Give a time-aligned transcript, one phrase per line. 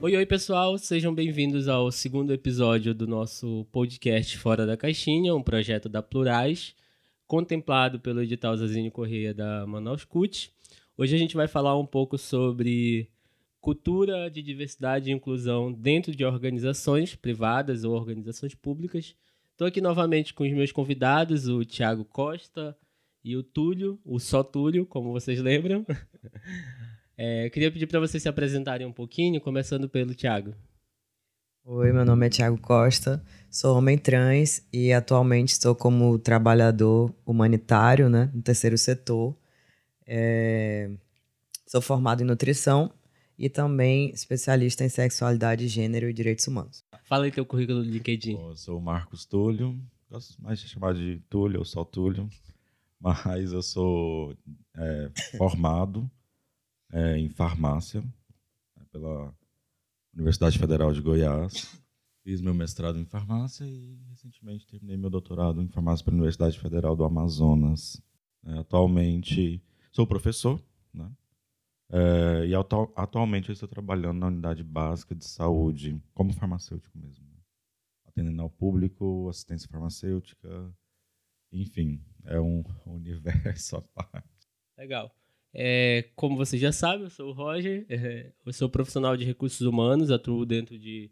[0.00, 5.42] Oi, oi, pessoal, sejam bem-vindos ao segundo episódio do nosso podcast Fora da Caixinha, um
[5.42, 6.72] projeto da Plurais,
[7.26, 10.52] contemplado pelo edital Zazinho Correia da Manaus CUT.
[10.96, 13.10] Hoje a gente vai falar um pouco sobre
[13.60, 19.16] cultura de diversidade e inclusão dentro de organizações privadas ou organizações públicas.
[19.50, 22.78] Estou aqui novamente com os meus convidados, o Tiago Costa
[23.24, 25.84] e o Túlio, o só Túlio, como vocês lembram.
[27.20, 30.54] É, queria pedir para vocês se apresentarem um pouquinho, começando pelo Tiago.
[31.64, 33.20] Oi, meu nome é Tiago Costa,
[33.50, 39.36] sou homem trans e atualmente estou como trabalhador humanitário né, no terceiro setor.
[40.06, 40.88] É,
[41.66, 42.88] sou formado em nutrição
[43.36, 46.84] e também especialista em sexualidade, gênero e direitos humanos.
[47.02, 48.38] Fala aí teu currículo do LinkedIn.
[48.38, 49.76] Eu sou o Marcos Túlio,
[50.08, 52.28] gosto mais de chamar de Túlio ou só Túlio,
[53.00, 54.36] mas eu sou
[54.76, 56.08] é, formado
[56.92, 58.00] é, em farmácia
[58.76, 59.34] né, pela
[60.14, 61.80] Universidade Federal de Goiás.
[62.22, 66.94] Fiz meu mestrado em farmácia e recentemente terminei meu doutorado em farmácia pela Universidade Federal
[66.94, 68.02] do Amazonas.
[68.44, 71.10] É, atualmente sou professor, né?
[71.90, 77.24] É, e atu atualmente eu estou trabalhando na unidade básica de saúde como farmacêutico mesmo,
[77.26, 77.36] né?
[78.06, 80.70] atendendo ao público, assistência farmacêutica,
[81.50, 84.28] enfim, é um universo à parte.
[84.76, 85.10] Legal.
[85.52, 89.60] É, como você já sabe, eu sou o Roger, é, eu sou profissional de recursos
[89.60, 91.10] humanos, atuo dentro de,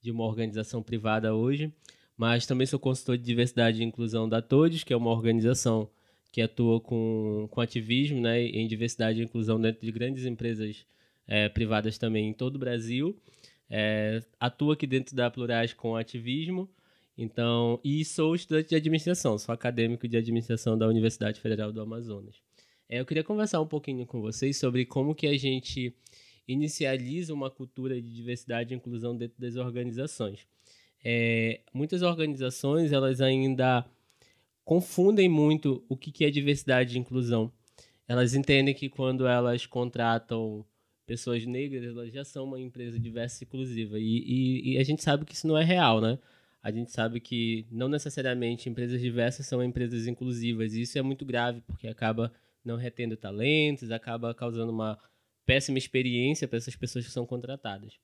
[0.00, 1.72] de uma organização privada hoje,
[2.16, 5.88] mas também sou consultor de diversidade e inclusão da Todes, que é uma organização
[6.32, 10.84] que atua com, com ativismo né, em diversidade e inclusão dentro de grandes empresas
[11.26, 13.16] é, privadas também em todo o Brasil.
[13.68, 16.68] É, atua aqui dentro da Plurais com ativismo,
[17.18, 22.45] então, e sou estudante de administração, sou acadêmico de administração da Universidade Federal do Amazonas.
[22.88, 25.94] É, eu queria conversar um pouquinho com vocês sobre como que a gente
[26.46, 30.46] inicializa uma cultura de diversidade e inclusão dentro das organizações.
[31.04, 33.84] É, muitas organizações elas ainda
[34.64, 37.52] confundem muito o que, que é diversidade e inclusão.
[38.08, 40.64] Elas entendem que quando elas contratam
[41.06, 43.98] pessoas negras, elas já são uma empresa diversa e inclusiva.
[43.98, 46.18] E, e, e, a gente sabe que isso não é real, né?
[46.62, 50.74] A gente sabe que não necessariamente empresas diversas são empresas inclusivas.
[50.74, 52.32] E isso é muito grave, porque acaba
[52.66, 54.98] não retendo talentos, acaba causando uma
[55.44, 57.98] péssima experiência para essas pessoas que são contratadas.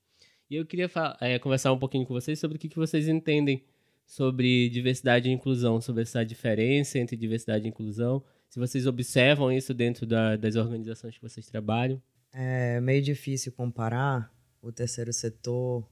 [0.49, 3.63] E eu queria é, conversar um pouquinho com vocês sobre o que, que vocês entendem
[4.05, 9.73] sobre diversidade e inclusão, sobre essa diferença entre diversidade e inclusão, se vocês observam isso
[9.73, 12.01] dentro da, das organizações que vocês trabalham.
[12.31, 14.31] É meio difícil comparar
[14.61, 15.87] o terceiro setor,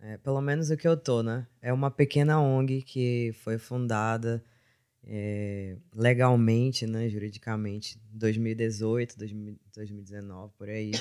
[0.00, 1.46] é, pelo menos o que eu tô, né?
[1.60, 4.44] É uma pequena ONG que foi fundada
[5.04, 10.92] é, legalmente, né, juridicamente, 2018, 2019, por aí.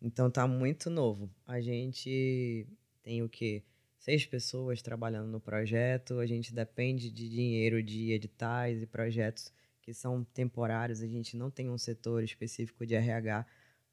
[0.00, 1.30] Então tá muito novo.
[1.46, 2.66] A gente
[3.02, 3.62] tem o quê?
[3.98, 9.52] Seis pessoas trabalhando no projeto, a gente depende de dinheiro de editais e projetos
[9.82, 13.46] que são temporários, a gente não tem um setor específico de RH.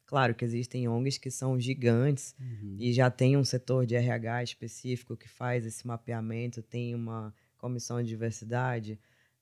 [0.06, 2.76] Claro que existem ONGs que são gigantes uhum.
[2.78, 8.02] e já tem um setor de RH específico que faz esse mapeamento, tem uma comissão
[8.02, 8.98] de diversidade,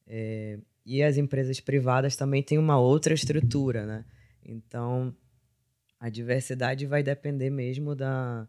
[0.07, 4.05] é, e as empresas privadas também têm uma outra estrutura, né?
[4.45, 5.15] Então,
[5.99, 8.49] a diversidade vai depender mesmo da,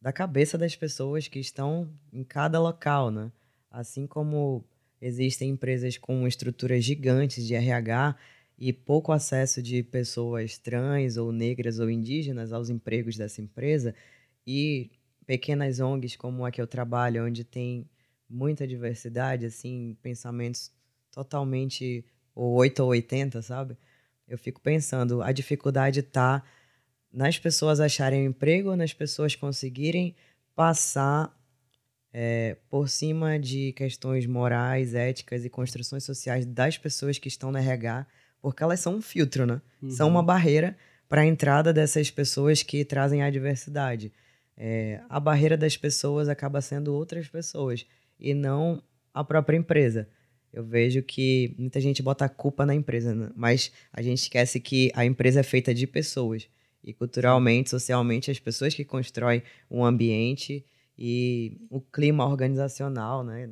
[0.00, 3.32] da cabeça das pessoas que estão em cada local, né?
[3.70, 4.64] Assim como
[5.00, 8.16] existem empresas com estruturas gigantes de RH
[8.56, 13.94] e pouco acesso de pessoas trans ou negras ou indígenas aos empregos dessa empresa
[14.46, 14.90] e
[15.26, 17.88] pequenas ONGs como a que eu trabalho, onde tem
[18.28, 20.70] muita diversidade, assim, pensamentos
[21.12, 23.76] totalmente ou 8 ou 80, sabe?
[24.26, 26.42] Eu fico pensando, a dificuldade está
[27.12, 30.16] nas pessoas acharem um emprego ou nas pessoas conseguirem
[30.54, 31.36] passar
[32.12, 37.60] é, por cima de questões morais, éticas e construções sociais das pessoas que estão na
[37.60, 38.06] RH,
[38.40, 39.60] porque elas são um filtro, né?
[39.82, 39.90] Uhum.
[39.90, 40.76] São uma barreira
[41.08, 44.12] para a entrada dessas pessoas que trazem a diversidade.
[44.56, 47.86] É, a barreira das pessoas acaba sendo outras pessoas
[48.18, 48.82] e não
[49.12, 50.08] a própria empresa
[50.52, 53.30] eu vejo que muita gente bota a culpa na empresa, né?
[53.34, 56.48] mas a gente esquece que a empresa é feita de pessoas.
[56.84, 60.64] E culturalmente, socialmente, as pessoas que constroem um ambiente
[60.98, 63.48] e o clima organizacional, né?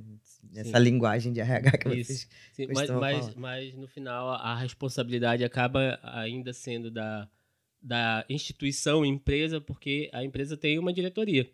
[0.55, 0.85] Essa Sim.
[0.85, 2.13] linguagem de RH que Isso.
[2.13, 7.29] vocês Sim, mas, mas, mas, no final a responsabilidade acaba ainda sendo da,
[7.81, 11.49] da instituição, empresa, porque a empresa tem uma diretoria.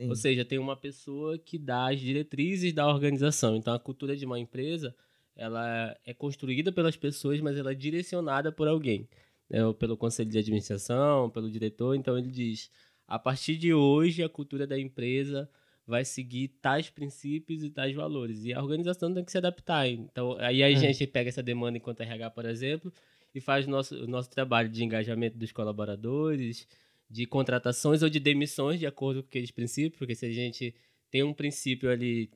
[0.00, 0.08] Sim.
[0.08, 3.54] Ou seja, tem uma pessoa que dá as diretrizes da organização.
[3.54, 4.94] Então, a cultura de uma empresa
[5.36, 9.06] ela é construída pelas pessoas, mas ela é direcionada por alguém.
[9.48, 9.58] Né?
[9.78, 11.94] Pelo conselho de administração, pelo diretor.
[11.94, 12.70] Então, ele diz,
[13.06, 15.50] a partir de hoje, a cultura da empresa
[15.86, 18.44] vai seguir tais princípios e tais valores.
[18.44, 19.86] E a organização tem que se adaptar.
[19.86, 20.74] Então, aí a é.
[20.74, 22.90] gente pega essa demanda enquanto RH, por exemplo,
[23.34, 26.66] e faz o nosso, o nosso trabalho de engajamento dos colaboradores,
[27.10, 30.74] de contratações ou de demissões de acordo com aqueles princípios, porque se a gente
[31.10, 32.30] tem um princípio ali,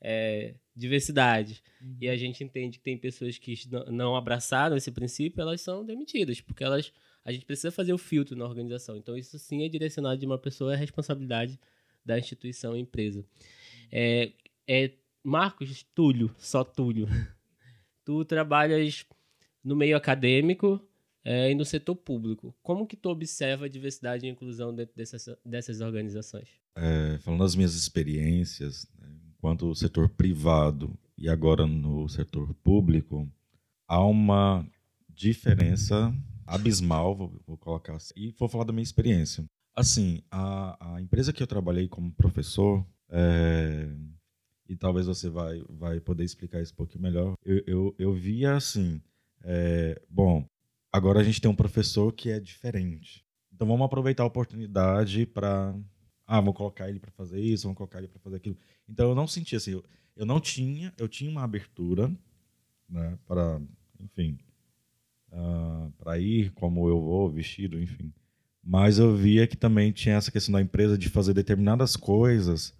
[0.00, 1.96] é, diversidade, uhum.
[2.00, 3.54] e a gente entende que tem pessoas que
[3.90, 6.92] não abraçaram esse princípio, elas são demitidas, porque elas
[7.24, 8.96] a gente precisa fazer o filtro na organização.
[8.96, 11.60] Então, isso sim é direcionado de uma pessoa, é responsabilidade
[12.02, 13.22] da instituição empresa.
[13.92, 14.32] É,
[14.66, 14.92] é,
[15.22, 17.06] Marcos, Túlio, só Túlio.
[18.02, 19.04] Tu trabalhas
[19.62, 20.82] no meio acadêmico
[21.28, 22.56] é, e no setor público.
[22.62, 26.48] Como que tu observa a diversidade e inclusão dentro dessas, dessas organizações?
[26.74, 33.30] É, falando das minhas experiências, né, enquanto setor privado e agora no setor público,
[33.86, 34.66] há uma
[35.06, 36.14] diferença
[36.46, 39.44] abismal, vou, vou colocar assim, e vou falar da minha experiência.
[39.76, 43.86] Assim, a, a empresa que eu trabalhei como professor, é,
[44.66, 48.56] e talvez você vai, vai poder explicar isso um pouquinho melhor, eu, eu, eu via
[48.56, 49.02] assim,
[49.42, 50.48] é, bom,
[50.92, 53.24] agora a gente tem um professor que é diferente.
[53.52, 55.74] Então vamos aproveitar a oportunidade para
[56.26, 58.56] ah, vou colocar ele para fazer isso, vamos colocar ele para fazer aquilo.
[58.86, 62.14] Então eu não sentia assim, eu, eu não tinha, eu tinha uma abertura,
[62.88, 63.60] né, para,
[63.98, 64.38] enfim,
[65.32, 68.12] uh, ah, para ir como eu vou, vestido, enfim.
[68.62, 72.74] Mas eu via que também tinha essa questão da empresa de fazer determinadas coisas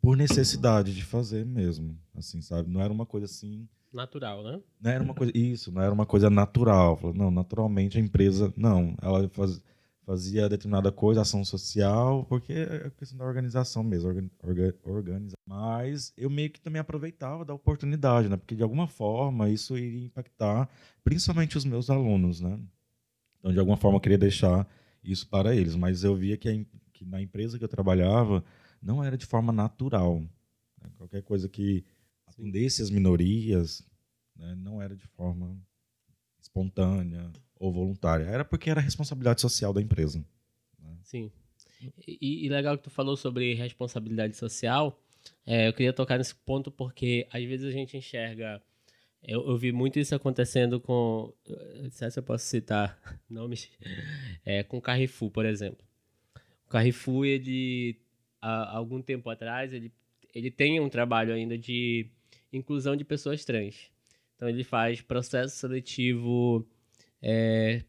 [0.00, 2.70] por necessidade de fazer mesmo, assim, sabe?
[2.70, 4.60] Não era uma coisa assim natural, né?
[4.80, 6.98] Não era uma coisa isso, não era uma coisa natural.
[7.14, 9.62] Não, naturalmente a empresa não, ela faz,
[10.06, 15.36] fazia determinada coisa, ação social, porque é questão da organização mesmo, orga, orga, organiza.
[15.46, 18.36] Mas eu meio que também aproveitava da oportunidade, né?
[18.36, 20.68] Porque de alguma forma isso iria impactar
[21.04, 22.58] principalmente os meus alunos, né?
[23.38, 24.66] Então de alguma forma eu queria deixar
[25.02, 25.76] isso para eles.
[25.76, 28.44] Mas eu via que, a, que na empresa que eu trabalhava
[28.80, 30.20] não era de forma natural.
[30.20, 30.90] Né?
[30.96, 31.84] Qualquer coisa que
[32.26, 33.86] atendesse as minorias
[34.36, 35.56] né, não era de forma
[36.40, 38.24] espontânea ou voluntária.
[38.24, 40.24] Era porque era responsabilidade social da empresa.
[40.78, 40.96] Né?
[41.02, 41.30] Sim.
[42.06, 45.00] E, e, legal que tu falou sobre responsabilidade social.
[45.46, 48.62] É, eu queria tocar nesse ponto porque às vezes a gente enxerga
[49.22, 51.32] eu, eu, vi muito isso acontecendo com.
[51.82, 52.98] Não sei se eu posso citar
[53.28, 53.70] nomes.
[54.44, 55.84] É, com o Carrefour, por exemplo.
[56.66, 58.00] O Carrefour, ele.
[58.40, 59.92] Há algum tempo atrás, ele,
[60.34, 62.06] ele tem um trabalho ainda de
[62.52, 63.90] inclusão de pessoas trans.
[64.36, 66.66] Então, ele faz processo seletivo
[67.22, 67.84] é,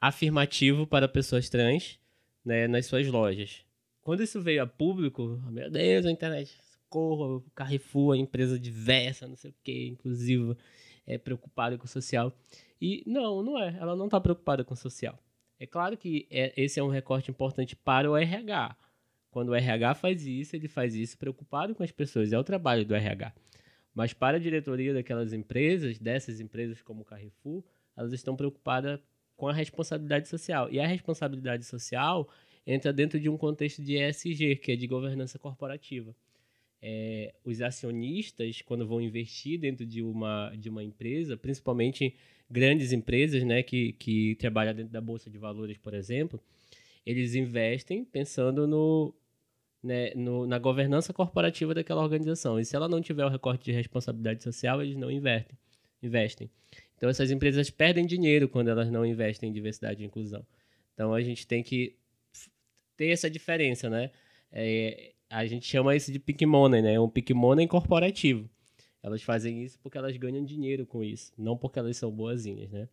[0.00, 1.98] afirmativo para pessoas trans
[2.44, 3.64] né, nas suas lojas.
[4.02, 6.58] Quando isso veio a público, meu Deus, a internet
[6.92, 10.56] socorro, Carrefour, a empresa diversa, não sei o que, inclusiva,
[11.06, 12.36] é preocupada com o social.
[12.80, 13.76] E não, não é.
[13.78, 15.18] Ela não está preocupada com o social.
[15.58, 18.76] É claro que é, esse é um recorte importante para o RH.
[19.32, 22.32] Quando o RH faz isso, ele faz isso preocupado com as pessoas.
[22.32, 23.32] É o trabalho do RH.
[23.92, 27.64] Mas para a diretoria daquelas empresas, dessas empresas como o Carrefour,
[27.96, 29.00] elas estão preocupadas
[29.36, 30.70] com a responsabilidade social.
[30.70, 32.28] E a responsabilidade social
[32.64, 36.14] entra dentro de um contexto de ESG, que é de governança corporativa
[36.82, 42.16] é, os acionistas, quando vão investir dentro de uma, de uma empresa, principalmente
[42.50, 46.42] grandes empresas né, que, que trabalham dentro da Bolsa de Valores, por exemplo,
[47.06, 49.14] eles investem pensando no,
[49.82, 52.60] né, no, na governança corporativa daquela organização.
[52.60, 55.58] E se ela não tiver o recorte de responsabilidade social, eles não investem.
[56.02, 56.50] investem.
[56.96, 60.46] Então, essas empresas perdem dinheiro quando elas não investem em diversidade e inclusão.
[60.94, 61.96] Então, a gente tem que
[62.96, 64.10] ter essa diferença, né?
[64.52, 67.00] É, a gente chama isso de pick money, né?
[67.00, 68.48] Um pick money corporativo.
[69.02, 72.88] Elas fazem isso porque elas ganham dinheiro com isso, não porque elas são boazinhas, né?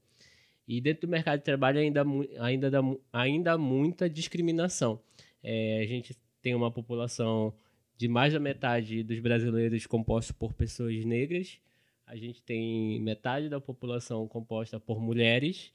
[0.68, 2.04] E dentro do mercado de trabalho ainda,
[2.40, 2.72] ainda,
[3.14, 5.00] ainda há muita discriminação.
[5.44, 7.54] É, a gente tem uma população
[7.98, 11.60] de mais da metade dos brasileiros composta por pessoas negras.
[12.06, 15.72] A gente tem metade da população composta por mulheres.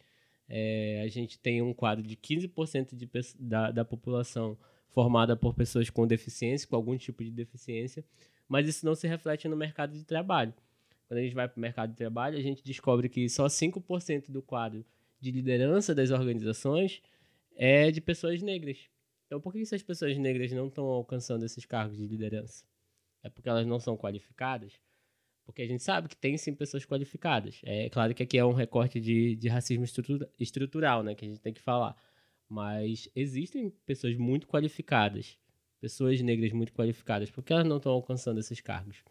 [0.49, 4.59] É, a gente tem um quadro de 15% de, da, da população
[4.90, 8.04] formada por pessoas com deficiência, com algum tipo de deficiência,
[8.49, 10.54] mas isso não se reflete no mercado de trabalho.
[11.09, 14.30] Quando a gente vai para o mercado de trabalho, a gente descobre que só 5%
[14.30, 14.85] do quadro
[15.21, 17.02] de liderança das organizações
[17.56, 18.78] é de pessoas negras.
[19.26, 22.64] Então, por que essas pessoas negras não estão alcançando esses cargos de liderança?
[23.22, 24.72] É porque elas não são qualificadas?
[25.44, 27.60] Porque a gente sabe que tem sim pessoas qualificadas.
[27.64, 29.84] É claro que aqui é um recorte de, de racismo
[30.38, 31.96] estrutural, né, que a gente tem que falar.
[32.48, 35.38] Mas existem pessoas muito qualificadas,
[35.80, 39.02] pessoas negras muito qualificadas, porque elas não estão alcançando esses cargos.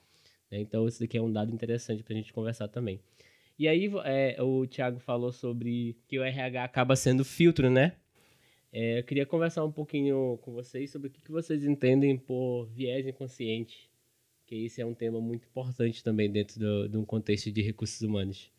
[0.50, 0.60] Né?
[0.60, 3.00] Então, esse daqui é um dado interessante para a gente conversar também.
[3.58, 7.96] E aí, é, o Thiago falou sobre que o RH acaba sendo filtro, né?
[8.76, 13.06] É, eu queria conversar um pouquinho com vocês sobre o que, vocês entendem por viés
[13.06, 13.88] inconsciente,
[14.48, 18.02] que esse é um tema muito importante também dentro do, de um contexto de recursos
[18.02, 18.52] humanos.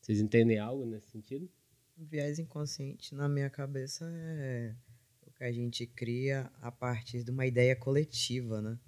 [0.00, 1.50] Vocês entendem algo nesse sentido?
[1.96, 4.72] Viés inconsciente, na minha cabeça, é
[5.26, 8.78] o que a gente cria a partir de uma ideia coletiva, né?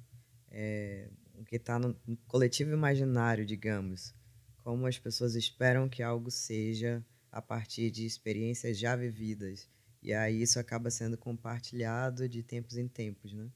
[0.48, 4.14] É, o que está no coletivo imaginário, digamos.
[4.62, 9.68] Como as pessoas esperam que algo seja a partir de experiências já vividas.
[10.02, 13.50] E aí isso acaba sendo compartilhado de tempos em tempos, né?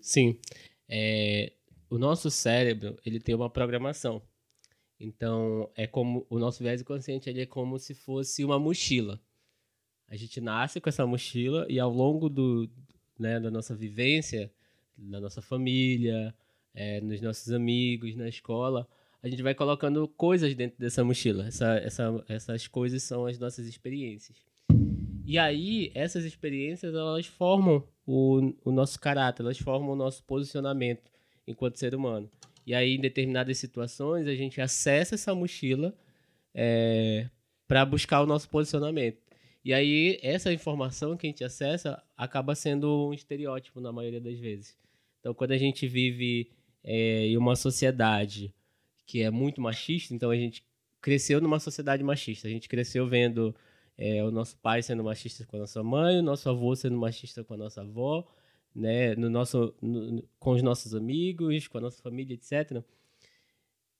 [0.00, 0.38] Sim.
[0.88, 1.52] É,
[1.90, 4.22] o nosso cérebro, ele tem uma programação.
[4.98, 9.20] Então, é como o nosso viés inconsciente ele é como se fosse uma mochila.
[10.06, 12.70] A gente nasce com essa mochila e ao longo do,
[13.18, 14.52] né, da nossa vivência,
[14.96, 16.34] na nossa família,
[16.74, 18.86] é, nos nossos amigos, na escola,
[19.22, 21.46] a gente vai colocando coisas dentro dessa mochila.
[21.46, 24.36] Essa, essa, essas coisas são as nossas experiências.
[25.24, 31.10] E aí, essas experiências, elas formam o, o nosso caráter, elas formam o nosso posicionamento
[31.46, 32.30] enquanto ser humano.
[32.66, 35.94] E aí, em determinadas situações, a gente acessa essa mochila
[36.54, 37.28] é,
[37.66, 39.18] para buscar o nosso posicionamento.
[39.64, 44.38] E aí, essa informação que a gente acessa acaba sendo um estereótipo na maioria das
[44.38, 44.76] vezes.
[45.20, 46.50] Então, quando a gente vive
[46.82, 48.52] é, em uma sociedade
[49.06, 50.64] que é muito machista, então a gente
[51.00, 52.48] cresceu numa sociedade machista.
[52.48, 53.54] A gente cresceu vendo
[53.96, 57.44] é, o nosso pai sendo machista com a nossa mãe, o nosso avô sendo machista
[57.44, 58.26] com a nossa avó,
[58.74, 62.82] né, no nosso, no, com os nossos amigos, com a nossa família, etc.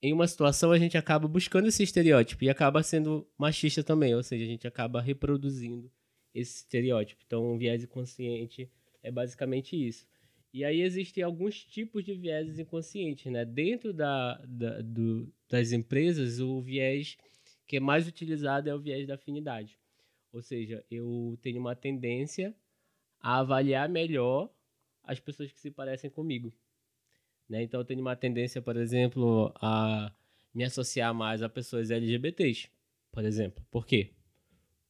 [0.00, 4.22] Em uma situação a gente acaba buscando esse estereótipo e acaba sendo machista também, ou
[4.22, 5.90] seja, a gente acaba reproduzindo
[6.34, 7.22] esse estereótipo.
[7.26, 8.70] Então, o viés inconsciente
[9.02, 10.06] é basicamente isso.
[10.52, 13.44] E aí existem alguns tipos de viéses inconscientes, né?
[13.44, 17.16] Dentro da, da do, das empresas, o viés
[17.66, 19.78] que é mais utilizado é o viés da afinidade.
[20.32, 22.54] Ou seja, eu tenho uma tendência
[23.20, 24.50] a avaliar melhor
[25.04, 26.52] as pessoas que se parecem comigo.
[27.48, 27.62] Né?
[27.62, 30.12] Então, eu tenho uma tendência, por exemplo, a
[30.54, 32.70] me associar mais a pessoas LGBTs,
[33.10, 33.64] por exemplo.
[33.70, 34.10] Por quê?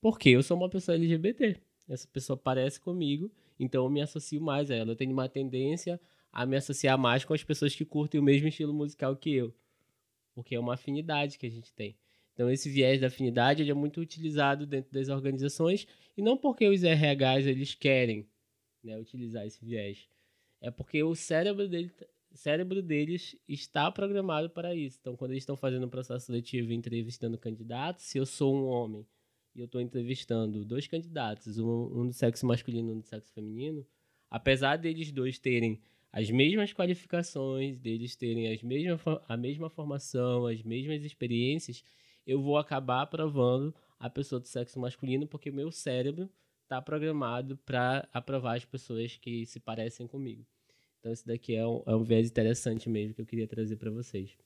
[0.01, 1.57] Porque eu sou uma pessoa LGBT.
[1.89, 4.93] Essa pessoa parece comigo, então eu me associo mais a ela.
[4.93, 6.01] Eu tenho uma tendência
[6.33, 9.55] a me associar mais com as pessoas que curtem o mesmo estilo musical que eu.
[10.35, 11.97] Porque é uma afinidade que a gente tem.
[12.35, 15.87] Então, esse viés da afinidade é muito utilizado dentro das organizações,
[16.17, 18.27] e não porque os RHs eles querem
[18.83, 20.09] né, utilizar esse viés.
[20.61, 21.91] É porque o cérebro, dele,
[22.33, 24.99] cérebro deles está programado para isso.
[25.01, 28.67] Então, quando eles estão fazendo um processo seletivo e entrevistando candidatos, se eu sou um
[28.67, 29.07] homem
[29.55, 33.33] e eu estou entrevistando dois candidatos, um, um do sexo masculino e um do sexo
[33.33, 33.87] feminino,
[34.31, 35.81] apesar deles dois terem
[36.13, 41.83] as mesmas qualificações, deles terem as mesma, a mesma formação, as mesmas experiências,
[42.27, 46.31] eu vou acabar aprovando a pessoa do sexo masculino porque meu cérebro
[46.63, 50.47] está programado para aprovar as pessoas que se parecem comigo.
[50.99, 53.91] Então, isso daqui é um, é um viés interessante mesmo que eu queria trazer para
[53.91, 54.37] vocês.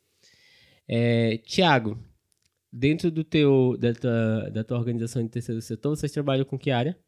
[0.89, 1.99] É, Tiago,
[2.73, 6.71] dentro do teu, da, tua, da tua organização de terceiro setor, vocês trabalham com que
[6.71, 6.99] área?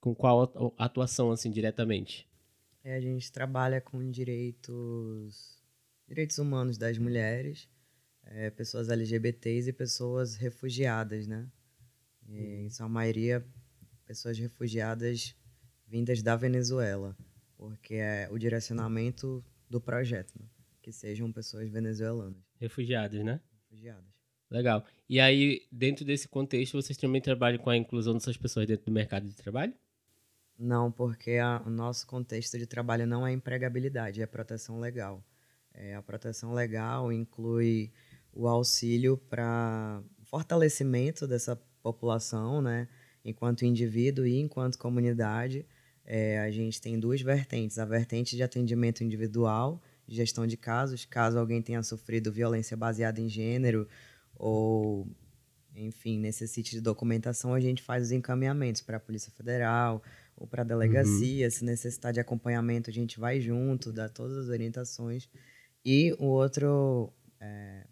[0.00, 2.28] Com qual atuação, assim, diretamente?
[2.84, 5.62] É, a gente trabalha com direitos,
[6.06, 7.68] direitos humanos das mulheres,
[8.28, 11.48] é, pessoas LGBTs e pessoas refugiadas, né?
[12.28, 13.44] E, em sua maioria,
[14.04, 15.34] pessoas refugiadas
[15.86, 17.16] vindas da Venezuela,
[17.56, 20.46] porque é o direcionamento do projeto, né?
[20.82, 22.42] que sejam pessoas venezuelanas.
[22.58, 23.40] Refugiadas, né?
[23.64, 24.04] Refugiadas.
[24.50, 24.86] Legal.
[25.06, 28.92] E aí, dentro desse contexto, vocês também trabalham com a inclusão dessas pessoas dentro do
[28.92, 29.74] mercado de trabalho?
[30.58, 35.22] Não, porque a, o nosso contexto de trabalho não é empregabilidade, é proteção legal.
[35.74, 37.92] É, a proteção legal inclui
[38.38, 42.86] o auxílio para fortalecimento dessa população, né?
[43.24, 45.66] enquanto indivíduo e enquanto comunidade,
[46.04, 47.80] é, a gente tem duas vertentes.
[47.80, 53.28] A vertente de atendimento individual, gestão de casos, caso alguém tenha sofrido violência baseada em
[53.28, 53.88] gênero
[54.36, 55.08] ou,
[55.74, 60.00] enfim, necessite de documentação, a gente faz os encaminhamentos para a Polícia Federal
[60.36, 61.46] ou para a delegacia.
[61.46, 61.50] Uhum.
[61.50, 65.28] Se necessitar de acompanhamento, a gente vai junto, dá todas as orientações.
[65.84, 67.84] E o outro, é,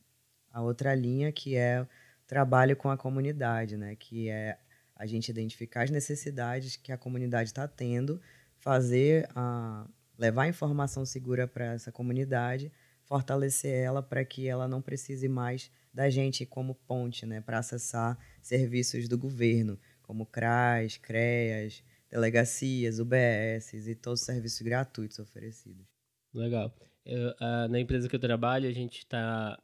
[0.56, 1.86] a outra linha que é
[2.26, 3.94] trabalho com a comunidade, né?
[3.94, 4.58] Que é
[4.94, 8.18] a gente identificar as necessidades que a comunidade está tendo,
[8.58, 9.86] fazer a
[10.16, 12.72] levar informação segura para essa comunidade,
[13.04, 18.18] fortalecer ela para que ela não precise mais da gente como ponte, né, para acessar
[18.40, 25.84] serviços do governo, como CRAS, CREAS, delegacias, UBS e todos os serviços gratuitos oferecidos.
[26.32, 26.74] Legal.
[27.04, 29.62] Eu, uh, na empresa que eu trabalho, a gente está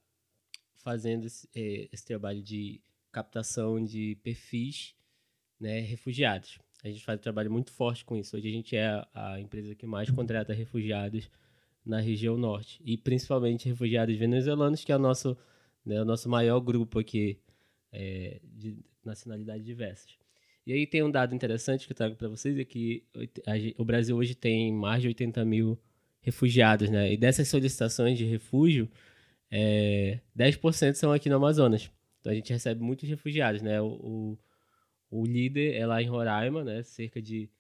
[0.83, 4.95] fazendo esse, eh, esse trabalho de captação de perfis
[5.61, 6.59] né, refugiados.
[6.83, 8.37] A gente faz um trabalho muito forte com isso.
[8.37, 11.31] Hoje a gente é a empresa que mais contrata refugiados
[11.85, 12.81] na região norte.
[12.85, 15.37] E principalmente refugiados venezuelanos, que é o nosso,
[15.85, 17.39] né, o nosso maior grupo aqui
[17.93, 20.17] é, de nacionalidades diversas.
[20.67, 23.05] E aí tem um dado interessante que eu trago para vocês, é que
[23.77, 25.79] o Brasil hoje tem mais de 80 mil
[26.21, 27.13] refugiados, né?
[27.13, 28.89] E dessas solicitações de refúgio,
[29.55, 31.91] é, 10% são aqui no Amazonas.
[32.19, 33.83] Então a gente recebe muitos refugiados, né?
[33.83, 34.39] O, o,
[35.11, 36.83] o líder é lá em Roraima, né?
[36.83, 37.51] Cerca de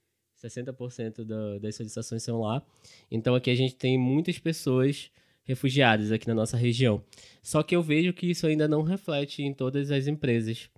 [0.43, 2.65] 60% da, das solicitações são lá.
[3.11, 5.11] Então aqui a gente tem muitas pessoas
[5.45, 7.05] refugiadas aqui na nossa região.
[7.43, 10.71] Só que eu vejo que isso ainda não reflete em todas as empresas.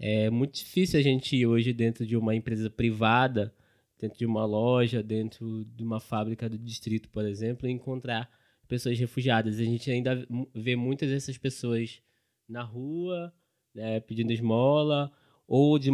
[0.00, 3.54] É muito difícil a gente ir hoje dentro de uma empresa privada,
[4.00, 8.28] dentro de uma loja, dentro de uma fábrica do distrito, por exemplo, e encontrar
[8.70, 9.58] pessoas refugiadas.
[9.58, 12.00] A gente ainda vê muitas dessas pessoas
[12.48, 13.34] na rua,
[13.74, 15.12] né, pedindo esmola,
[15.46, 15.90] ou de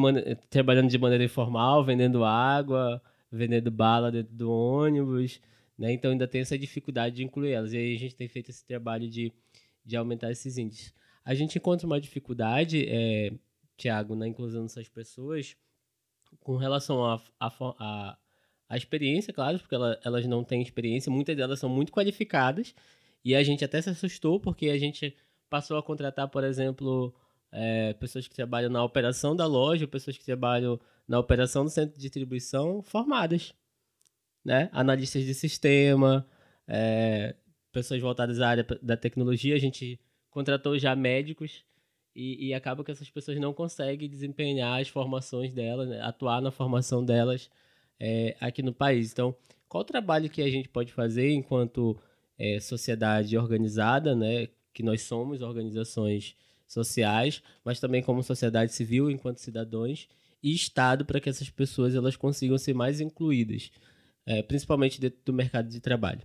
[0.50, 3.02] trabalhando de maneira informal, vendendo água,
[3.32, 5.40] vendendo bala dentro do ônibus.
[5.78, 5.92] Né?
[5.92, 7.72] Então ainda tem essa dificuldade de incluir elas.
[7.72, 9.32] E aí a gente tem feito esse trabalho de,
[9.84, 10.94] de aumentar esses índices.
[11.24, 13.32] A gente encontra uma dificuldade, é,
[13.76, 15.56] Tiago, na inclusão dessas pessoas
[16.40, 18.18] com relação à
[18.68, 22.74] a, experiência, claro, porque ela, elas não têm experiência, muitas delas são muito qualificadas,
[23.24, 25.16] e a gente até se assustou porque a gente
[25.50, 27.14] passou a contratar, por exemplo,
[27.52, 31.94] é, pessoas que trabalham na operação da loja, pessoas que trabalham na operação do centro
[31.94, 33.54] de distribuição formadas,
[34.44, 34.68] né?
[34.72, 36.26] Analistas de sistema,
[36.68, 37.34] é,
[37.72, 41.64] pessoas voltadas à área da tecnologia, a gente contratou já médicos
[42.14, 46.00] e, e, acaba que essas pessoas não conseguem desempenhar as formações delas, né?
[46.00, 47.50] atuar na formação delas
[47.98, 49.12] é, aqui no país.
[49.12, 49.34] Então,
[49.68, 51.98] qual o trabalho que a gente pode fazer enquanto
[52.38, 54.48] é, sociedade organizada, né?
[54.72, 56.36] Que nós somos organizações
[56.66, 60.08] sociais, mas também como sociedade civil, enquanto cidadãos
[60.42, 63.70] e Estado, para que essas pessoas elas consigam ser mais incluídas,
[64.26, 66.22] é, principalmente dentro do mercado de trabalho.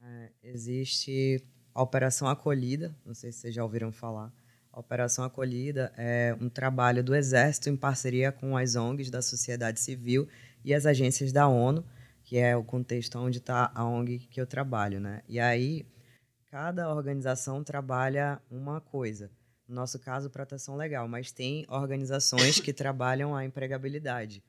[0.00, 4.32] É, existe a Operação Acolhida, não sei se vocês já ouviram falar
[4.72, 9.78] a Operação Acolhida é um trabalho do Exército em parceria com as ONGs da sociedade
[9.78, 10.26] civil
[10.64, 11.84] e as agências da ONU,
[12.22, 15.22] que é o contexto onde está a ONG que eu trabalho, né?
[15.28, 15.86] E aí,
[16.46, 19.30] cada organização trabalha uma coisa.
[19.66, 24.42] No nosso caso, proteção legal, mas tem organizações que trabalham a empregabilidade.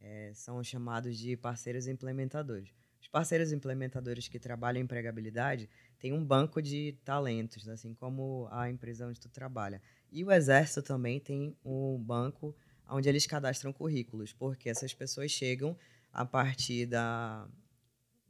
[0.00, 2.70] É, são chamados de parceiros implementadores.
[3.00, 8.68] Os parceiros implementadores que trabalham em empregabilidade tem um banco de talentos, assim como a
[8.68, 9.80] empresa onde tu trabalha.
[10.10, 12.54] E o Exército também tem um banco
[12.94, 15.76] onde eles cadastram currículos, porque essas pessoas chegam
[16.12, 17.48] a partir da,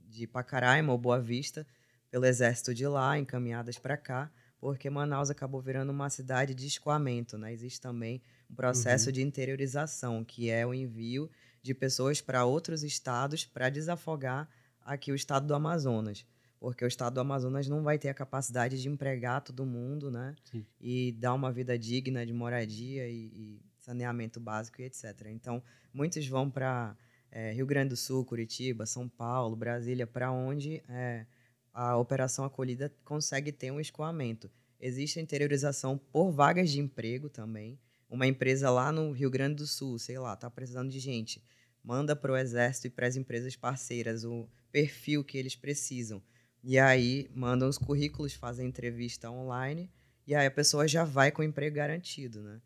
[0.09, 1.67] de Pacaraima ou Boa Vista,
[2.11, 7.37] pelo Exército de lá, encaminhadas para cá, porque Manaus acabou virando uma cidade de escoamento.
[7.37, 7.53] Né?
[7.53, 9.13] Existe também um processo uhum.
[9.13, 11.31] de interiorização, que é o envio
[11.63, 14.49] de pessoas para outros estados para desafogar
[14.81, 16.25] aqui o estado do Amazonas
[16.65, 20.35] porque o estado do Amazonas não vai ter a capacidade de empregar todo mundo, né?
[20.51, 20.65] Sim.
[20.81, 25.27] E dar uma vida digna de moradia e, e saneamento básico e etc.
[25.27, 26.97] Então, muitos vão para
[27.31, 31.27] é, Rio Grande do Sul, Curitiba, São Paulo, Brasília, para onde é,
[31.73, 34.51] a operação acolhida consegue ter um escoamento.
[34.81, 37.79] Existe a interiorização por vagas de emprego também.
[38.09, 41.43] Uma empresa lá no Rio Grande do Sul, sei lá, está precisando de gente,
[41.83, 46.23] manda para o Exército e para as empresas parceiras o perfil que eles precisam
[46.65, 49.91] e aí mandam os currículos, fazem entrevista online,
[50.27, 52.59] e aí a pessoa já vai com o emprego garantido, né?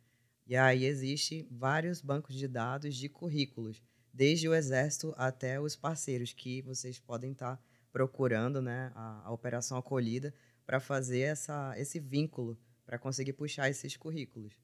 [0.48, 3.82] E aí existe vários bancos de dados de currículos,
[4.12, 9.76] desde o exército até os parceiros que vocês podem estar procurando, né, a, a operação
[9.76, 10.32] acolhida
[10.64, 14.54] para fazer essa, esse vínculo para conseguir puxar esses currículos.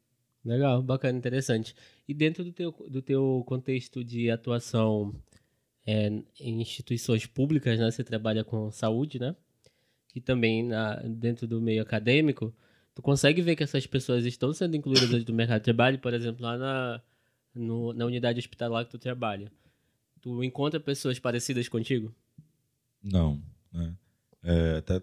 [0.42, 1.74] Legal, bacana, interessante.
[2.08, 5.14] E dentro do teu, do teu contexto de atuação
[5.86, 6.06] é,
[6.40, 7.90] em instituições públicas, né?
[7.90, 9.36] Você trabalha com saúde, né?
[10.08, 12.54] Que também na, dentro do meio acadêmico,
[12.94, 16.42] tu consegue ver que essas pessoas estão sendo incluídas do mercado de trabalho, por exemplo,
[16.42, 17.02] lá na,
[17.54, 19.50] no, na unidade hospitalar que tu trabalha.
[20.20, 22.14] Tu encontra pessoas parecidas contigo?
[23.02, 23.94] Não, né?
[24.42, 25.02] É, até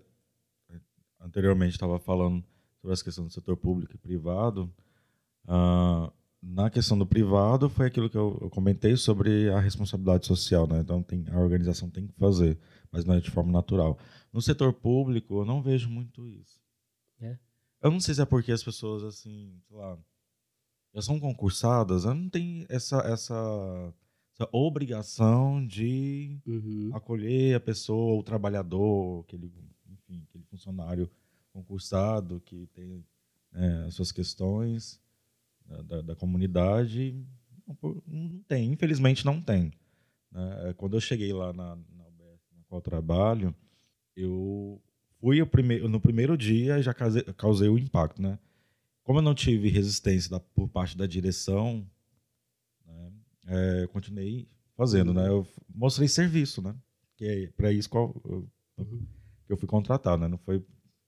[1.19, 2.43] anteriormente estava falando
[2.79, 4.71] sobre as questões do setor público e privado.
[5.45, 10.67] Uh, na questão do privado foi aquilo que eu, eu, comentei sobre a responsabilidade social,
[10.67, 10.79] né?
[10.79, 12.57] Então tem, a organização tem que fazer,
[12.91, 13.97] mas não é de forma natural.
[14.33, 16.60] No setor público eu não vejo muito isso.
[17.81, 19.97] Eu não sei se é porque as pessoas assim, sei lá,
[20.93, 23.93] já são concursadas, não tem essa essa,
[24.33, 26.91] essa obrigação de uhum.
[26.93, 29.51] acolher a pessoa, o trabalhador, aquele,
[29.89, 31.09] enfim, aquele funcionário
[31.51, 33.05] concursado que tem
[33.53, 34.99] é, as suas questões
[35.85, 37.15] da, da, comunidade
[38.05, 39.71] não tem, infelizmente não tem.
[40.31, 40.69] Né?
[40.69, 43.55] É, quando eu cheguei lá na, na UBS, na qual eu trabalho,
[44.15, 44.81] eu
[45.21, 48.37] fui primeiro, no primeiro dia já causei, causei o impacto, né?
[49.03, 51.87] Como eu não tive resistência da, por parte da direção,
[52.85, 53.11] né,
[53.47, 55.27] é, eu continuei fazendo, né?
[55.27, 56.75] Eu mostrei serviço, né?
[57.15, 58.49] Que é para isso qual eu,
[59.45, 60.27] que eu fui contratado, né?
[60.27, 60.59] Não foi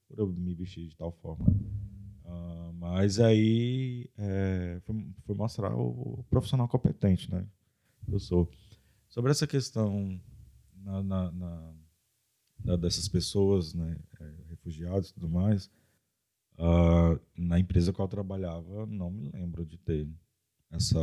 [0.07, 1.45] por eu me vestir de tal forma.
[2.23, 7.45] Uh, mas aí é, foi, foi, mostrar o profissional competente, né?
[8.07, 8.49] Eu sou.
[9.09, 10.19] Sobre essa questão
[10.75, 11.73] na, na, na,
[12.63, 15.69] na dessas pessoas, né, é, refugiados e tudo mais,
[16.57, 20.07] uh, na empresa que eu trabalhava, não me lembro de ter
[20.71, 20.99] essa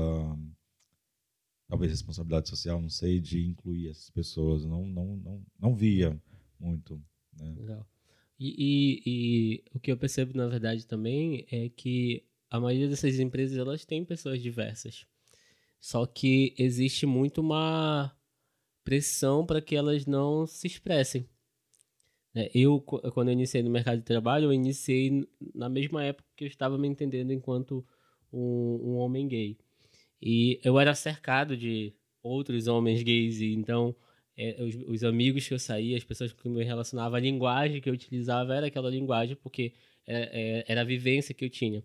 [1.70, 4.64] talvez responsabilidade social, não sei, de incluir essas pessoas.
[4.64, 6.20] Não, não, não, não via
[6.58, 7.00] muito.
[7.38, 7.54] Né?
[7.56, 7.86] Legal.
[8.38, 13.20] E, e, e, o que eu percebo, na verdade, também é que a maioria dessas
[13.20, 15.06] empresas elas têm pessoas diversas.
[15.80, 18.12] Só que existe muito uma
[18.82, 21.28] pressão para que elas não se expressem.
[22.34, 22.48] Né?
[22.54, 26.48] Eu, quando eu iniciei no mercado de trabalho, eu iniciei na mesma época que eu
[26.48, 27.84] estava me entendendo enquanto
[28.32, 29.58] um, um homem gay.
[30.22, 33.96] E eu era cercado de outros homens gays, e então
[34.36, 37.88] é, os, os, amigos que eu saía, as pessoas que me relacionava, a linguagem que
[37.88, 39.74] eu utilizava era aquela linguagem, porque
[40.06, 41.82] era, é, era a vivência que eu tinha.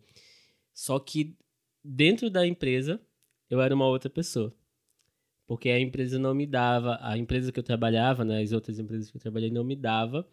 [0.73, 1.38] Só que
[1.84, 3.01] dentro da empresa,
[3.49, 4.53] eu era uma outra pessoa.
[5.47, 9.12] Porque a empresa não me dava, a empresa que eu trabalhava, né, as outras empresas
[9.12, 10.27] que eu trabalhei, não me dava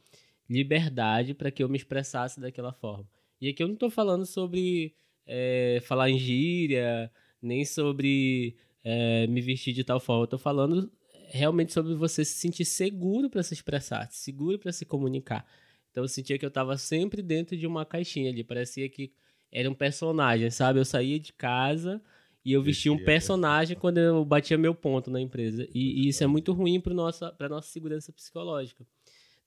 [0.48, 3.06] liberdade para que eu me expressasse daquela forma.
[3.40, 4.94] E aqui eu não estou falando sobre
[5.26, 10.24] é, falar em gíria, nem sobre é, me vestir de tal forma.
[10.24, 10.90] Eu tô falando
[11.28, 15.46] realmente sobre você se sentir seguro para se expressar, seguro para se comunicar.
[15.90, 19.12] Então eu sentia que eu estava sempre dentro de uma caixinha ali, parecia que
[19.50, 20.78] era um personagem, sabe?
[20.78, 22.02] Eu saía de casa
[22.44, 25.68] e eu vestia um personagem quando eu batia meu ponto na empresa.
[25.72, 28.86] E, e isso é muito ruim para nossa para nossa segurança psicológica.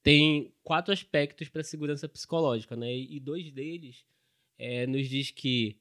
[0.01, 2.95] Tem quatro aspectos para segurança psicológica, né?
[2.95, 4.05] E dois deles
[4.57, 5.77] é, nos diz que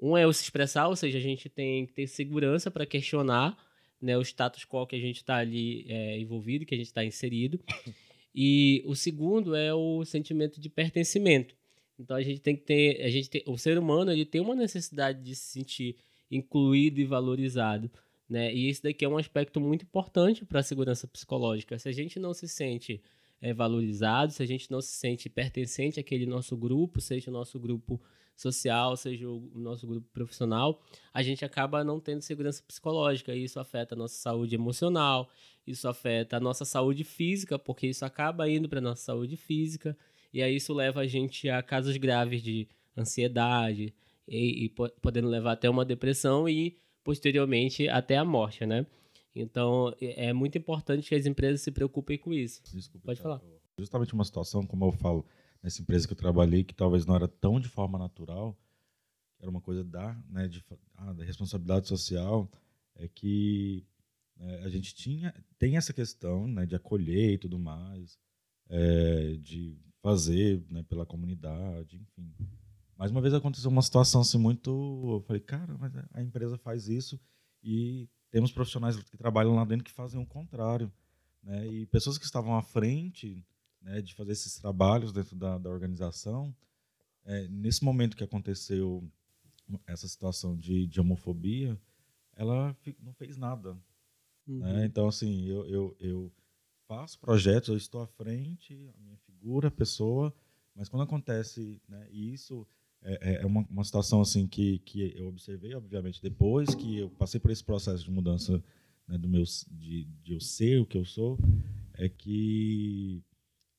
[0.00, 3.56] um é o se expressar, ou seja, a gente tem que ter segurança para questionar
[4.00, 7.04] né, o status quo que a gente está ali é, envolvido, que a gente está
[7.04, 7.60] inserido.
[8.38, 11.56] E o segundo é o sentimento de pertencimento.
[11.98, 14.54] Então a gente tem que ter, a gente tem, o ser humano ele tem uma
[14.54, 15.96] necessidade de se sentir
[16.30, 17.90] incluído e valorizado,
[18.28, 18.52] né?
[18.52, 21.78] E isso daqui é um aspecto muito importante para a segurança psicológica.
[21.78, 23.02] Se a gente não se sente
[23.40, 27.58] é, valorizado, se a gente não se sente pertencente àquele nosso grupo, seja o nosso
[27.60, 28.00] grupo
[28.34, 33.34] social, seja o nosso grupo profissional, a gente acaba não tendo segurança psicológica.
[33.34, 35.30] E isso afeta a nossa saúde emocional,
[35.66, 39.96] isso afeta a nossa saúde física, porque isso acaba indo para a nossa saúde física.
[40.32, 43.94] E aí isso leva a gente a casos graves de ansiedade,
[44.28, 44.68] e, e
[45.00, 48.86] podendo levar até uma depressão e, posteriormente, até a morte, né?
[49.34, 52.62] Então, é muito importante que as empresas se preocupem com isso.
[52.72, 53.42] Desculpa, Pode falar.
[53.78, 55.26] Justamente uma situação, como eu falo,
[55.62, 58.58] nessa empresa que eu trabalhei, que talvez não era tão de forma natural,
[59.38, 62.50] era uma coisa da, né, de, ah, da responsabilidade social,
[62.94, 63.84] é que
[64.36, 68.18] né, a gente tinha tem essa questão né, de acolher e tudo mais,
[68.68, 72.32] é, de fazer né, pela comunidade, enfim.
[72.96, 76.88] Mais uma vez aconteceu uma situação assim muito, eu falei, cara, mas a empresa faz
[76.88, 77.20] isso
[77.62, 80.90] e temos profissionais que trabalham lá dentro que fazem o contrário,
[81.42, 81.66] né?
[81.66, 83.44] E pessoas que estavam à frente
[83.82, 86.54] né, de fazer esses trabalhos dentro da, da organização,
[87.24, 89.08] é, nesse momento que aconteceu
[89.86, 91.78] essa situação de, de homofobia,
[92.34, 93.74] ela não fez nada.
[93.74, 93.80] Né?
[94.46, 94.58] Uhum.
[94.58, 94.86] Né?
[94.86, 96.32] Então, assim, eu, eu, eu
[96.86, 100.34] faço projetos, eu estou à frente, a minha figura, a pessoa,
[100.74, 102.66] mas quando acontece né, isso,
[103.06, 107.08] é, é, é uma, uma situação assim que, que eu observei, obviamente, depois que eu
[107.10, 108.62] passei por esse processo de mudança
[109.06, 111.38] né, do meu, de, de eu ser o que eu sou,
[111.94, 113.22] é que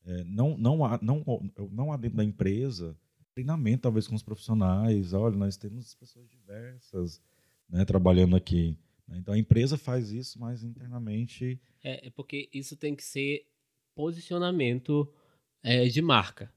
[0.05, 1.23] é, não, não, há, não,
[1.69, 2.97] não há dentro da empresa
[3.37, 5.13] treinamento, talvez, com os profissionais.
[5.13, 7.21] Olha, nós temos pessoas diversas
[7.69, 8.75] né, trabalhando aqui.
[9.07, 9.19] Né.
[9.19, 11.61] Então, a empresa faz isso, mas internamente...
[11.83, 13.45] É, é porque isso tem que ser
[13.93, 15.13] posicionamento
[15.61, 16.51] é, de marca.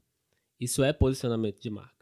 [0.59, 2.00] Isso é posicionamento de marca.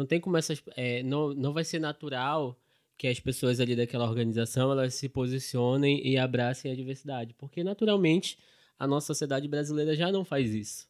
[0.00, 0.62] Não tem como essas...
[0.76, 2.58] É, não, não vai ser natural
[2.96, 7.34] que as pessoas ali daquela organização elas se posicionem e abracem a diversidade.
[7.34, 8.38] Porque, naturalmente
[8.80, 10.88] a nossa sociedade brasileira já não faz isso.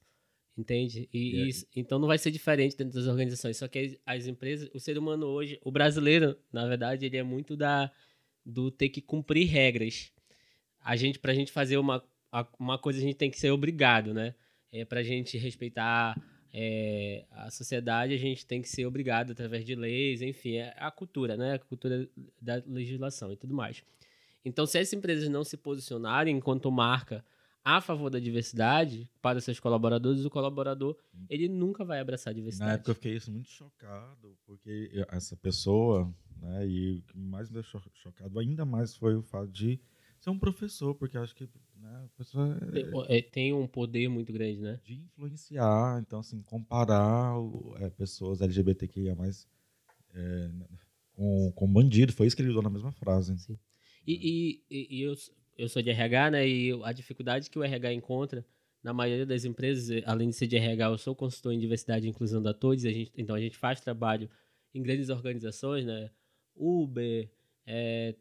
[0.56, 1.08] Entende?
[1.12, 3.56] E, isso, então não vai ser diferente dentro das organizações.
[3.56, 7.22] Só que as, as, empresas, o ser humano hoje, o brasileiro, na verdade, ele é
[7.22, 7.90] muito da
[8.46, 10.12] do ter que cumprir regras.
[10.80, 12.02] A gente, pra gente fazer uma,
[12.58, 14.34] uma coisa, a gente tem que ser obrigado, né?
[14.70, 16.16] É pra gente respeitar
[16.52, 20.90] é, a sociedade a gente tem que ser obrigado através de leis, enfim, é a
[20.90, 21.54] cultura, né?
[21.54, 22.08] A cultura
[22.40, 23.82] da legislação e tudo mais.
[24.44, 27.24] Então, se essas empresas não se posicionarem enquanto marca
[27.64, 30.96] a favor da diversidade para seus colaboradores, o colaborador
[31.28, 32.68] ele nunca vai abraçar a diversidade.
[32.68, 37.48] Na época eu fiquei isso, muito chocado, porque essa pessoa, né, e o que mais
[37.50, 39.78] me deixou chocado ainda mais foi o fato de
[40.20, 42.58] ser um professor, porque acho que né, a pessoa
[43.08, 44.78] é, é, tem um poder muito grande, né?
[44.84, 47.34] De influenciar, então assim, comparar
[47.80, 49.16] é, pessoas LGBTQIA+,
[50.14, 50.50] é,
[51.16, 53.36] com, com bandido, foi isso que ele usou na mesma frase.
[53.38, 53.58] Sim.
[54.06, 55.14] E, e, e eu,
[55.56, 56.48] eu sou de RH, né?
[56.48, 58.44] E a dificuldade que o RH encontra
[58.82, 62.06] na maioria das empresas, eh, além de ser de RH, eu sou consultor em diversidade
[62.06, 62.84] e inclusão da todos.
[62.84, 64.28] A gente, então a gente faz trabalho
[64.74, 66.10] em grandes organizações, né?
[66.56, 67.30] Uber,
[67.66, 68.14] é,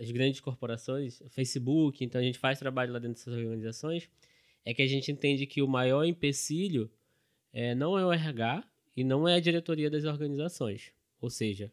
[0.00, 2.04] as grandes corporações, Facebook.
[2.04, 4.08] Então a gente faz trabalho lá dentro dessas organizações.
[4.64, 6.90] É que a gente entende que o maior empecilho
[7.52, 8.64] é, não é o RH
[8.96, 10.92] e não é a diretoria das organizações.
[11.20, 11.70] Ou seja,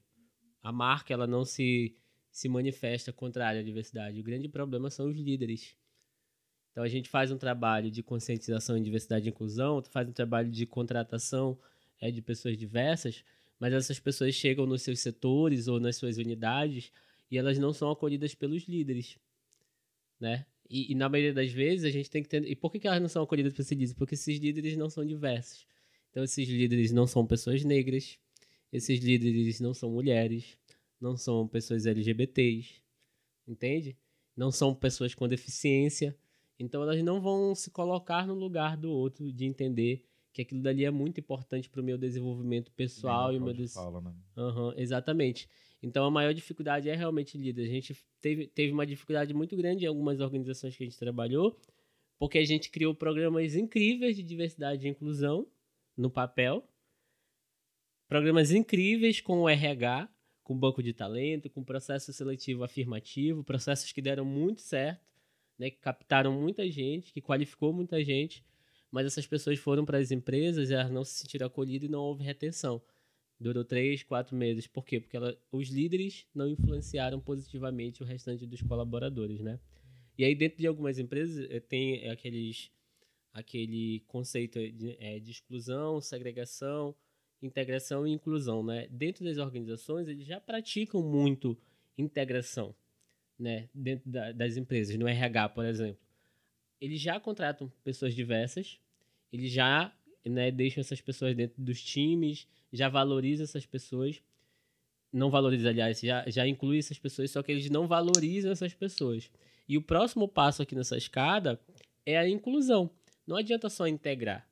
[0.61, 1.95] a marca ela não se
[2.31, 4.19] se manifesta contrária à diversidade.
[4.19, 5.75] O grande problema são os líderes.
[6.71, 10.49] Então a gente faz um trabalho de conscientização em diversidade e inclusão, faz um trabalho
[10.49, 11.59] de contratação
[11.99, 13.25] é, de pessoas diversas,
[13.59, 16.91] mas essas pessoas chegam nos seus setores ou nas suas unidades
[17.31, 19.17] e elas não são acolhidas pelos líderes,
[20.19, 20.45] né?
[20.69, 22.45] E, e na maioria das vezes a gente tem que ter...
[22.45, 23.93] E por que, que elas não são acolhidas por esses líderes?
[23.93, 25.65] Porque esses líderes não são diversos.
[26.09, 28.19] Então esses líderes não são pessoas negras,
[28.71, 30.57] esses líderes não são mulheres,
[30.99, 32.81] não são pessoas LGBTs,
[33.47, 33.97] entende?
[34.35, 36.17] Não são pessoas com deficiência.
[36.59, 40.85] Então elas não vão se colocar no lugar do outro de entender que aquilo dali
[40.85, 43.73] é muito importante para o meu desenvolvimento pessoal e o meu des...
[43.73, 44.13] fala, né?
[44.37, 45.49] uhum, exatamente.
[45.81, 47.63] Então a maior dificuldade é realmente líder.
[47.63, 51.59] A gente teve, teve uma dificuldade muito grande em algumas organizações que a gente trabalhou,
[52.19, 55.47] porque a gente criou programas incríveis de diversidade e inclusão
[55.97, 56.63] no papel,
[58.07, 60.07] programas incríveis com o RH,
[60.43, 65.01] com banco de talento, com processo seletivo afirmativo, processos que deram muito certo,
[65.57, 68.43] né, que captaram muita gente, que qualificou muita gente,
[68.91, 72.23] mas essas pessoas foram para as empresas elas não se sentiram acolhidas e não houve
[72.23, 72.81] retenção.
[73.41, 74.67] Durou três, quatro meses.
[74.67, 74.99] Por quê?
[74.99, 79.59] Porque ela, os líderes não influenciaram positivamente o restante dos colaboradores, né?
[80.15, 82.71] E aí, dentro de algumas empresas, eh, tem aqueles,
[83.33, 86.95] aquele conceito de, é, de exclusão, segregação,
[87.41, 88.87] integração e inclusão, né?
[88.91, 91.57] Dentro das organizações, eles já praticam muito
[91.97, 92.75] integração,
[93.39, 93.69] né?
[93.73, 95.99] Dentro da, das empresas, no RH, por exemplo.
[96.79, 98.79] Eles já contratam pessoas diversas,
[99.33, 99.91] eles já
[100.25, 104.21] né, deixam essas pessoas dentro dos times, já valorizam essas pessoas.
[105.11, 109.29] Não valoriza, aliás, já, já inclui essas pessoas, só que eles não valorizam essas pessoas.
[109.67, 111.59] E o próximo passo aqui nessa escada
[112.05, 112.89] é a inclusão.
[113.27, 114.49] Não adianta só integrar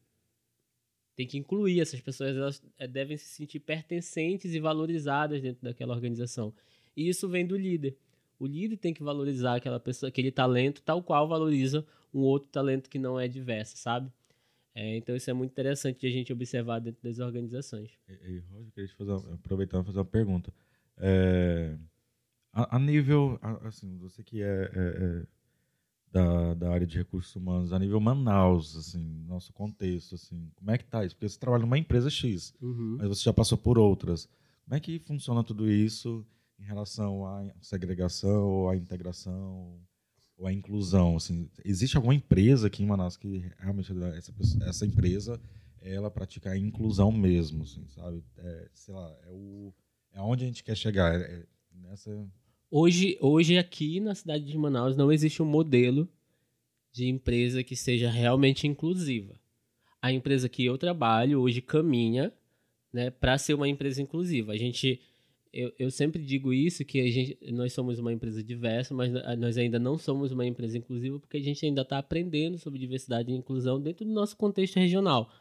[1.20, 5.94] tem que incluir essas pessoas, elas eh, devem se sentir pertencentes e valorizadas dentro daquela
[5.94, 6.54] organização.
[6.96, 7.98] E isso vem do líder.
[8.40, 12.90] O líder tem que valorizar aquela pessoa, aquele talento, tal qual valoriza um outro talento
[12.90, 14.10] que não é diverso, sabe?
[14.80, 17.92] É, então isso é muito interessante de a gente observar dentro das organizações.
[18.08, 20.54] E, e Roger, queria fazer, aproveitar e fazer uma pergunta.
[20.96, 21.78] É,
[22.54, 25.26] a, a, nível, assim, você que é, é, é
[26.10, 30.78] da, da área de recursos humanos a nível Manaus, assim, nosso contexto, assim, como é
[30.78, 31.14] que tá isso?
[31.14, 32.96] Porque você trabalha numa empresa X, uhum.
[33.00, 34.30] mas você já passou por outras.
[34.64, 36.26] Como é que funciona tudo isso
[36.58, 39.78] em relação à segregação, ou à integração,
[40.40, 41.18] ou à inclusão?
[41.18, 45.40] Assim, existe alguma empresa aqui em Manaus que realmente essa, essa empresa
[45.82, 48.24] ela pratica a inclusão mesmo, assim, sabe?
[48.38, 49.74] É, sei lá, é o
[50.12, 52.28] é onde a gente quer chegar, é, é nessa
[52.72, 56.08] Hoje, hoje aqui na cidade de Manaus não existe um modelo
[56.92, 59.40] de empresa que seja realmente inclusiva.
[60.00, 62.32] A empresa que eu trabalho hoje caminha
[62.94, 64.52] né, para ser uma empresa inclusiva.
[64.52, 65.02] A gente,
[65.52, 69.58] eu, eu sempre digo isso, que a gente, nós somos uma empresa diversa, mas nós
[69.58, 73.36] ainda não somos uma empresa inclusiva porque a gente ainda está aprendendo sobre diversidade e
[73.36, 75.32] inclusão dentro do nosso contexto regional.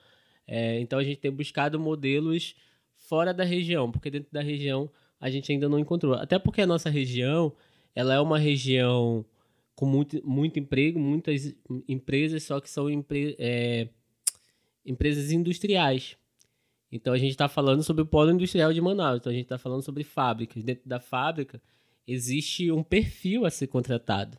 [0.47, 2.55] É, então a gente tem buscado modelos
[2.97, 4.91] fora da região, porque dentro da região
[5.21, 6.15] a gente ainda não encontrou.
[6.15, 7.53] Até porque a nossa região,
[7.95, 9.25] ela é uma região
[9.75, 11.55] com muito, muito emprego, muitas
[11.87, 13.89] empresas, só que são empre, é,
[14.85, 16.17] empresas industriais.
[16.91, 19.19] Então a gente está falando sobre o polo industrial de Manaus.
[19.19, 20.63] Então a gente está falando sobre fábricas.
[20.63, 21.61] Dentro da fábrica
[22.07, 24.39] existe um perfil a ser contratado.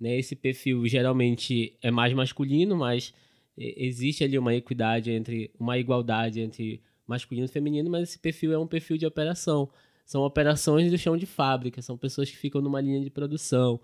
[0.00, 0.18] Né?
[0.18, 3.14] Esse perfil geralmente é mais masculino, mas
[3.56, 8.58] existe ali uma equidade entre uma igualdade entre masculino e feminino, mas esse perfil é
[8.58, 9.70] um perfil de operação
[10.04, 13.80] são operações do chão de fábrica, são pessoas que ficam numa linha de produção.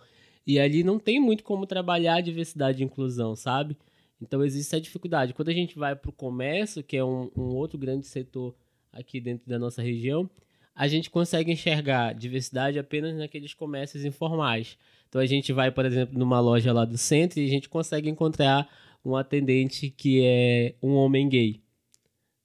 [0.47, 3.77] E ali não tem muito como trabalhar a diversidade e inclusão, sabe?
[4.21, 5.33] Então existe essa dificuldade.
[5.33, 8.55] Quando a gente vai para o comércio, que é um, um outro grande setor
[8.93, 10.29] aqui dentro da nossa região,
[10.75, 14.77] a gente consegue enxergar diversidade apenas naqueles comércios informais.
[15.09, 18.09] Então a gente vai, por exemplo, numa loja lá do centro e a gente consegue
[18.09, 18.69] encontrar
[19.05, 21.63] um atendente que é um homem gay,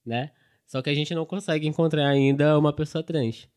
[0.04, 0.32] né?
[0.66, 3.48] Só que a gente não consegue encontrar ainda uma pessoa trans.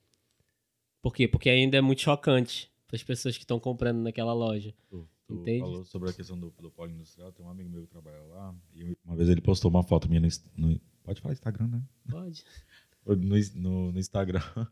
[1.01, 1.27] Por quê?
[1.27, 4.73] Porque ainda é muito chocante para as pessoas que estão comprando naquela loja.
[4.89, 5.59] Tu, tu Entende?
[5.59, 7.31] falou sobre a questão do, do polo industrial.
[7.31, 8.55] Tem um amigo meu que trabalha lá.
[8.73, 11.83] E uma vez ele postou uma foto minha no, no- Pode falar Instagram, né?
[12.09, 12.43] Pode.
[13.05, 13.15] no,
[13.55, 14.41] no, no Instagram.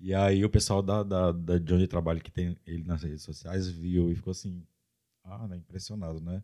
[0.00, 3.02] E aí o pessoal da, da, da, de onde eu trabalho, que tem ele nas
[3.02, 4.62] redes sociais, viu e ficou assim,
[5.24, 6.40] ah, né, impressionado, né?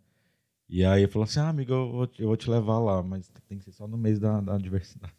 [0.68, 3.31] E aí falou assim, ah, amigo, eu vou, te- eu vou te levar lá, mas
[3.46, 5.14] tem que ser só no mês da, da diversidade.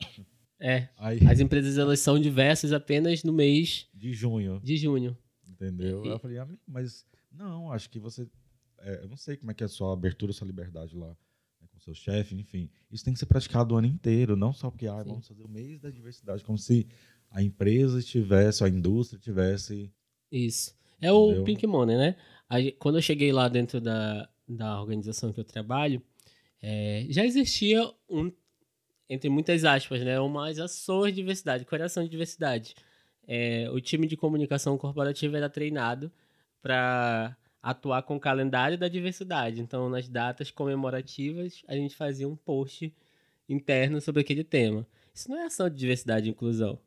[0.58, 0.88] É.
[0.98, 5.16] Aí, As empresas elas são diversas apenas no mês de junho, de junho.
[5.48, 6.04] entendeu?
[6.04, 8.28] E- eu falei, amigo, mas não, acho que você,
[8.78, 11.08] é, eu não sei como é que é a sua abertura, sua liberdade lá
[11.60, 12.70] né, com seu chefe, enfim.
[12.90, 15.10] Isso tem que ser praticado o ano inteiro, não só porque, ah, Sim.
[15.10, 16.86] vamos fazer o mês da diversidade, como se
[17.30, 19.92] a empresa tivesse, a indústria tivesse
[20.30, 20.74] Isso.
[21.00, 21.44] É o Entendeu?
[21.44, 22.16] Pink Money, né?
[22.78, 26.02] Quando eu cheguei lá dentro da, da organização que eu trabalho,
[26.60, 28.30] é, já existia um,
[29.08, 32.74] entre muitas aspas, né, umas ações de diversidade, coração de diversidade.
[33.26, 36.12] É, o time de comunicação corporativa era treinado
[36.62, 39.60] para atuar com o calendário da diversidade.
[39.60, 42.94] Então, nas datas comemorativas, a gente fazia um post
[43.48, 44.86] interno sobre aquele tema.
[45.12, 46.78] Isso não é ação de diversidade e inclusão.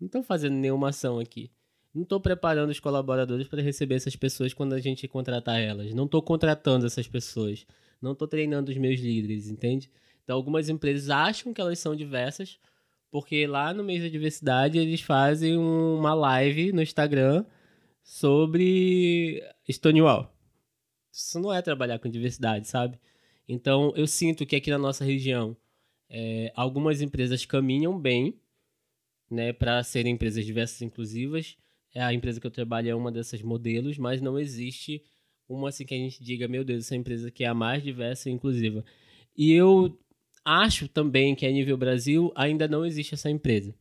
[0.00, 1.50] Não estou fazendo nenhuma ação aqui.
[1.94, 5.94] Não estou preparando os colaboradores para receber essas pessoas quando a gente contratar elas.
[5.94, 7.66] Não estou contratando essas pessoas.
[8.02, 9.90] Não estou treinando os meus líderes, entende?
[10.22, 12.58] Então, algumas empresas acham que elas são diversas,
[13.10, 17.44] porque lá no mês da diversidade eles fazem uma live no Instagram
[18.06, 20.32] sobre Stonewall.
[21.12, 23.00] Isso não é trabalhar com diversidade, sabe?
[23.48, 25.56] Então, eu sinto que aqui na nossa região,
[26.08, 28.38] é, algumas empresas caminham bem,
[29.28, 31.56] né, para serem empresas diversas e inclusivas.
[31.92, 35.02] É a empresa que eu trabalho é uma dessas modelos, mas não existe
[35.48, 38.30] uma assim que a gente diga, meu Deus, essa empresa que é a mais diversa
[38.30, 38.84] e inclusiva.
[39.36, 39.98] E eu
[40.44, 43.74] acho também que a nível Brasil ainda não existe essa empresa.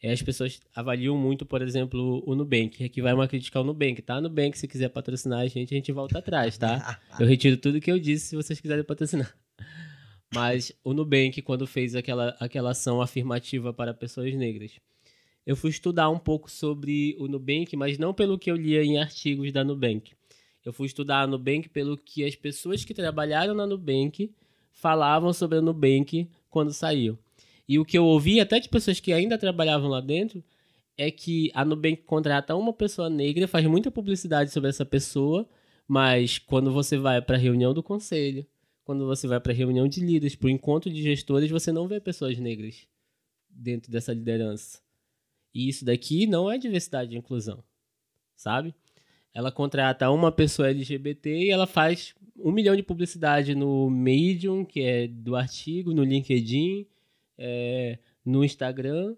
[0.00, 2.84] É, as pessoas avaliam muito, por exemplo, o Nubank.
[2.84, 4.20] Aqui vai uma crítica ao Nubank, tá?
[4.20, 7.00] Nubank, se quiser patrocinar a gente, a gente volta atrás, tá?
[7.18, 9.34] Eu retiro tudo que eu disse se vocês quiserem patrocinar.
[10.32, 14.72] Mas o Nubank, quando fez aquela, aquela ação afirmativa para pessoas negras,
[15.44, 18.98] eu fui estudar um pouco sobre o Nubank, mas não pelo que eu lia em
[18.98, 20.12] artigos da Nubank.
[20.62, 24.30] Eu fui estudar a Nubank pelo que as pessoas que trabalharam na Nubank
[24.70, 27.18] falavam sobre a Nubank quando saiu.
[27.68, 30.42] E o que eu ouvi até de pessoas que ainda trabalhavam lá dentro
[30.96, 35.48] é que a Nubank contrata uma pessoa negra, faz muita publicidade sobre essa pessoa,
[35.86, 38.44] mas quando você vai para a reunião do conselho,
[38.84, 41.86] quando você vai para a reunião de líderes, para o encontro de gestores, você não
[41.86, 42.88] vê pessoas negras
[43.48, 44.80] dentro dessa liderança.
[45.54, 47.62] E isso daqui não é diversidade e inclusão,
[48.34, 48.74] sabe?
[49.32, 54.80] Ela contrata uma pessoa LGBT e ela faz um milhão de publicidade no Medium, que
[54.80, 56.86] é do artigo, no LinkedIn,
[57.38, 59.14] é, no Instagram,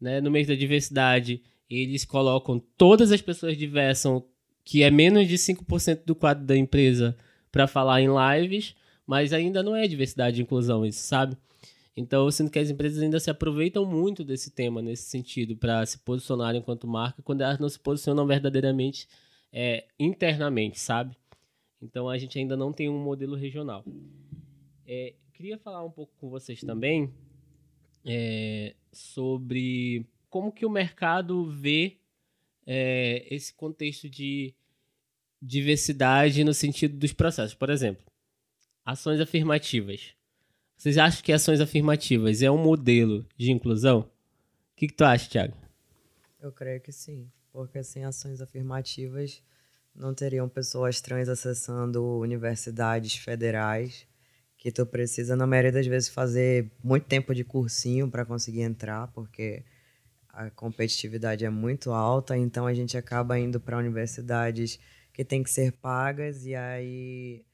[0.00, 0.20] né?
[0.20, 4.22] No mês da diversidade, eles colocam todas as pessoas diversas,
[4.64, 7.16] que é menos de 5% do quadro da empresa,
[7.52, 8.74] para falar em lives,
[9.06, 11.36] mas ainda não é diversidade e inclusão isso, sabe?
[11.96, 15.84] Então, eu sinto que as empresas ainda se aproveitam muito desse tema, nesse sentido, para
[15.84, 19.08] se posicionarem enquanto marca, quando elas não se posicionam verdadeiramente
[19.52, 21.16] é, internamente, sabe?
[21.82, 23.84] Então, a gente ainda não tem um modelo regional.
[24.86, 27.12] É, queria falar um pouco com vocês também
[28.04, 31.98] é, sobre como que o mercado vê
[32.66, 34.54] é, esse contexto de
[35.40, 37.54] diversidade no sentido dos processos.
[37.54, 38.04] Por exemplo,
[38.84, 40.14] ações afirmativas.
[40.76, 44.00] Vocês acham que ações afirmativas é um modelo de inclusão?
[44.00, 45.56] O que, que tu acha, Thiago?
[46.40, 49.42] Eu creio que sim, porque sem ações afirmativas
[49.94, 54.06] não teriam pessoas trans acessando universidades federais,
[54.58, 59.06] que tu precisa, na maioria das vezes, fazer muito tempo de cursinho para conseguir entrar,
[59.12, 59.64] porque
[60.28, 64.78] a competitividade é muito alta, então a gente acaba indo para universidades
[65.12, 67.44] que têm que ser pagas, e aí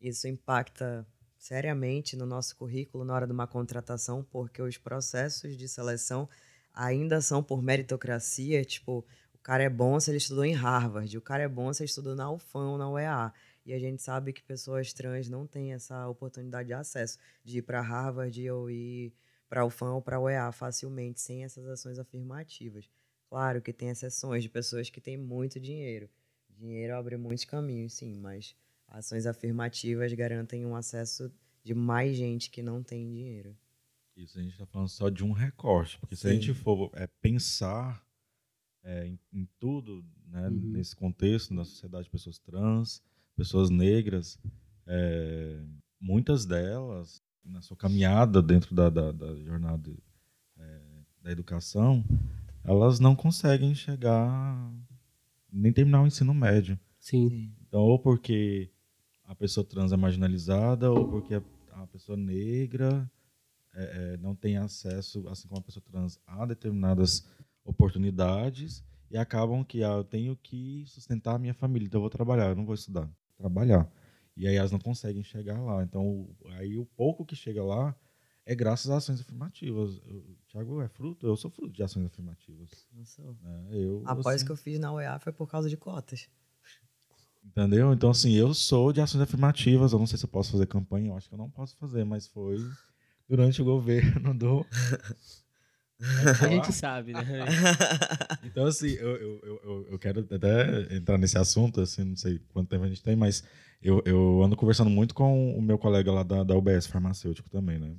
[0.00, 1.04] isso impacta
[1.36, 6.28] seriamente no nosso currículo na hora de uma contratação, porque os processos de seleção
[6.72, 11.22] ainda são por meritocracia, tipo, o cara é bom se ele estudou em Harvard, o
[11.22, 13.32] cara é bom se ele estudou na UFAM ou na UEA.
[13.68, 17.62] E a gente sabe que pessoas trans não têm essa oportunidade de acesso de ir
[17.62, 19.12] para Harvard ou ir
[19.46, 22.88] para UFAM ou para UEA facilmente, sem essas ações afirmativas.
[23.28, 26.08] Claro que tem exceções de pessoas que têm muito dinheiro.
[26.48, 28.56] Dinheiro abre muitos caminhos, sim, mas
[28.86, 31.30] ações afirmativas garantem um acesso
[31.62, 33.54] de mais gente que não tem dinheiro.
[34.16, 36.22] Isso a gente está falando só de um recorte, porque Sim.
[36.22, 38.02] se a gente for é, pensar
[38.82, 40.72] é, em, em, tudo né, uhum.
[40.72, 43.02] nesse contexto, na sociedade de pessoas trans,
[43.38, 44.36] pessoas negras,
[44.84, 45.62] é,
[46.00, 49.90] muitas delas, na sua caminhada dentro da, da, da jornada
[50.58, 50.80] é,
[51.22, 52.04] da educação,
[52.64, 54.72] elas não conseguem chegar
[55.52, 56.76] nem terminar o ensino médio.
[56.98, 57.52] Sim.
[57.66, 58.68] Então, ou porque
[59.24, 61.42] a pessoa trans é marginalizada, ou porque a,
[61.74, 63.08] a pessoa negra
[63.72, 67.24] é, é, não tem acesso, assim como a pessoa trans, a determinadas
[67.64, 72.10] oportunidades e acabam que ah, eu tenho que sustentar a minha família, então eu vou
[72.10, 73.08] trabalhar, eu não vou estudar,
[73.38, 73.90] trabalhar.
[74.36, 75.82] E aí elas não conseguem chegar lá.
[75.82, 76.28] Então,
[76.58, 77.96] aí o pouco que chega lá
[78.44, 80.00] é graças às ações afirmativas.
[80.06, 82.86] Eu, Tiago é fruto, eu sou fruto de ações afirmativas.
[82.96, 83.36] Eu sou.
[83.44, 86.28] É, eu, Após assim, que eu fiz na UEA foi por causa de cotas.
[87.44, 87.92] Entendeu?
[87.92, 89.92] Então, assim, eu sou de ações afirmativas.
[89.92, 92.04] Eu não sei se eu posso fazer campanha, eu acho que eu não posso fazer,
[92.04, 92.58] mas foi
[93.28, 94.66] durante o governo do.
[96.42, 97.20] A gente sabe, né?
[98.44, 102.68] Então, assim, eu, eu, eu, eu quero até entrar nesse assunto, assim, não sei quanto
[102.68, 103.44] tempo a gente tem, mas
[103.82, 107.78] eu, eu ando conversando muito com o meu colega lá da, da UBS farmacêutico também,
[107.78, 107.96] né?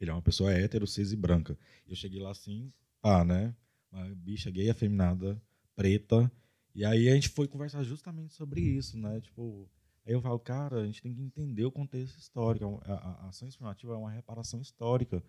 [0.00, 1.56] Ele é uma pessoa hétero, cis e branca.
[1.86, 2.72] Eu cheguei lá assim,
[3.02, 3.54] ah, né?
[3.90, 5.40] Uma bicha gay, afeminada,
[5.74, 6.30] preta.
[6.74, 9.20] E aí a gente foi conversar justamente sobre isso, né?
[9.20, 9.68] Tipo,
[10.06, 12.82] aí eu falo, cara, a gente tem que entender o contexto histórico.
[12.84, 15.22] A, a, a ação afirmativa é uma reparação histórica.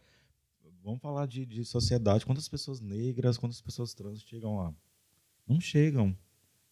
[0.83, 2.25] Vamos falar de, de sociedade.
[2.25, 4.73] Quantas pessoas negras, quantas pessoas trans chegam lá?
[5.47, 6.15] Não chegam.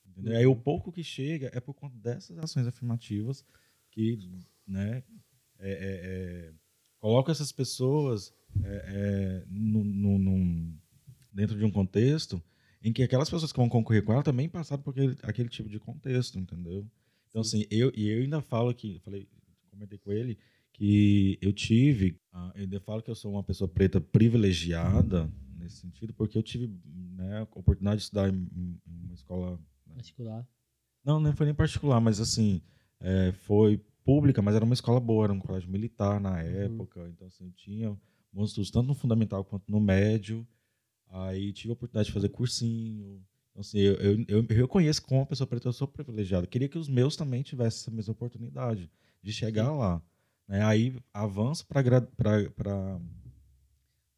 [0.06, 0.38] Entendeu?
[0.38, 3.44] Aí o pouco que chega é por conta dessas ações afirmativas
[3.90, 4.20] que,
[4.68, 5.04] né,
[5.60, 6.54] é, é, é
[7.00, 8.34] coloca essas pessoas
[8.64, 10.78] é, é, no, no, no,
[11.34, 12.42] dentro de um contexto
[12.84, 15.70] em que aquelas pessoas que vão concorrer com ela também passaram por aquele, aquele tipo
[15.70, 16.86] de contexto, entendeu?
[17.30, 19.28] Então, assim, eu, e eu ainda falo que, falei,
[19.70, 20.38] comentei com ele,
[20.74, 25.78] que eu tive, uh, eu ainda falo que eu sou uma pessoa preta privilegiada nesse
[25.78, 26.70] sentido, porque eu tive
[27.16, 29.60] né, a oportunidade de estudar em, uma escola...
[29.88, 29.96] Né?
[29.96, 30.48] Particular?
[31.06, 32.62] Não, não foi nem particular, mas assim,
[33.00, 36.38] é, foi pública, mas era uma escola boa, era um colégio militar na uhum.
[36.38, 37.10] época, uhum.
[37.10, 37.98] então assim, tinha
[38.32, 40.46] bons estudos tanto no fundamental quanto no médio.
[41.10, 43.24] Aí tive a oportunidade de fazer cursinho.
[43.52, 46.48] Então, assim, eu, eu, eu, eu reconheço como uma pessoa preta eu sou privilegiado.
[46.48, 48.90] Queria que os meus também tivessem essa mesma oportunidade
[49.22, 49.78] de chegar Sim.
[49.78, 50.02] lá.
[50.54, 50.64] Né?
[50.64, 51.80] Aí avanço para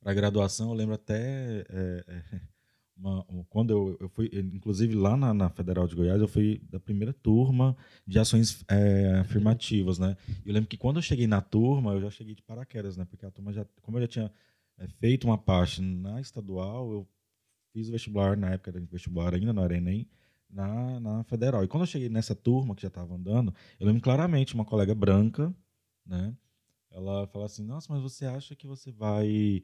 [0.03, 2.41] a graduação, eu lembro até é, é,
[2.97, 6.77] uma, quando eu, eu fui, inclusive lá na, na, Federal de Goiás, eu fui da
[6.77, 7.73] primeira turma
[8.05, 10.17] de ações é, afirmativas, né?
[10.45, 13.05] Eu lembro que quando eu cheguei na turma, eu já cheguei de paraquedas, né?
[13.05, 14.31] Porque a turma já, como eu já tinha
[14.77, 17.07] é, feito uma parte na estadual, eu
[17.71, 20.05] fiz o vestibular na época era vestibular ainda, não era Enem,
[20.49, 21.63] na, na Federal.
[21.63, 24.93] E quando eu cheguei nessa turma que já estava andando, eu lembro claramente uma colega
[24.93, 25.55] branca,
[26.05, 26.35] né?
[26.91, 29.63] Ela falou assim: Nossa, mas você acha que você vai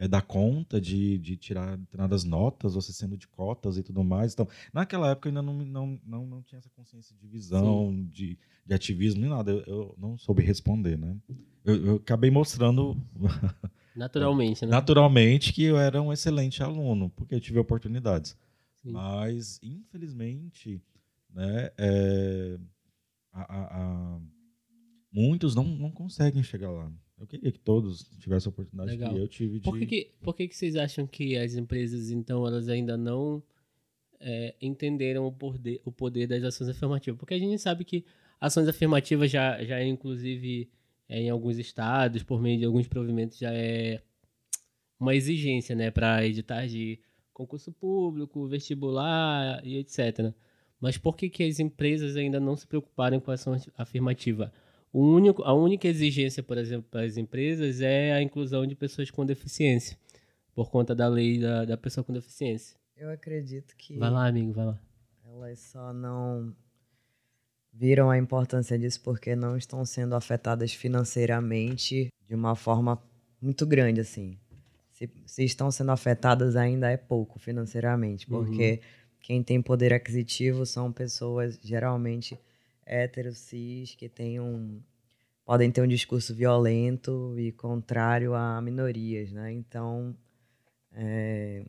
[0.00, 4.32] é, dar conta de, de tirar determinadas notas, você sendo de cotas e tudo mais.
[4.32, 8.38] Então, naquela época eu ainda não, não, não, não tinha essa consciência de visão, de,
[8.64, 9.50] de ativismo, nem nada.
[9.50, 11.14] Eu, eu não soube responder, né?
[11.62, 12.96] Eu, eu acabei mostrando.
[13.94, 14.70] Naturalmente, né?
[14.70, 18.34] Naturalmente que eu era um excelente aluno, porque eu tive oportunidades.
[18.82, 18.92] Sim.
[18.92, 20.82] Mas, infelizmente,
[21.28, 22.58] né, é,
[23.32, 24.20] a, a, a,
[25.12, 26.92] muitos não, não conseguem chegar lá.
[27.18, 29.12] Eu queria que todos tivessem a oportunidade Legal.
[29.12, 29.64] que eu tive de...
[29.64, 33.42] Por que, que, por que, que vocês acham que as empresas, então, elas ainda não
[34.18, 37.18] é, entenderam o poder, o poder das ações afirmativas?
[37.18, 38.06] Porque a gente sabe que
[38.40, 40.70] ações afirmativas já, já é, inclusive,
[41.06, 44.02] é, em alguns estados, por meio de alguns provimentos, já é
[44.98, 47.00] uma exigência, né, para editar de
[47.34, 50.32] concurso público, vestibular e etc.
[50.80, 54.50] Mas por que, que as empresas ainda não se preocuparem com a ação afirmativa?
[54.92, 59.10] O único, a única exigência, por exemplo, para as empresas é a inclusão de pessoas
[59.10, 59.96] com deficiência,
[60.54, 62.76] por conta da lei da, da pessoa com deficiência.
[62.96, 63.96] Eu acredito que.
[63.96, 64.80] Vai lá, amigo, vai lá.
[65.24, 66.54] Elas só não
[67.72, 73.00] viram a importância disso porque não estão sendo afetadas financeiramente de uma forma
[73.40, 74.36] muito grande, assim.
[74.90, 79.18] Se, se estão sendo afetadas, ainda é pouco financeiramente, porque uhum.
[79.20, 82.38] quem tem poder aquisitivo são pessoas geralmente
[82.90, 84.82] héteros, cis, que têm um,
[85.44, 89.52] podem ter um discurso violento e contrário a minorias, né?
[89.52, 90.16] Então,
[90.92, 91.64] é,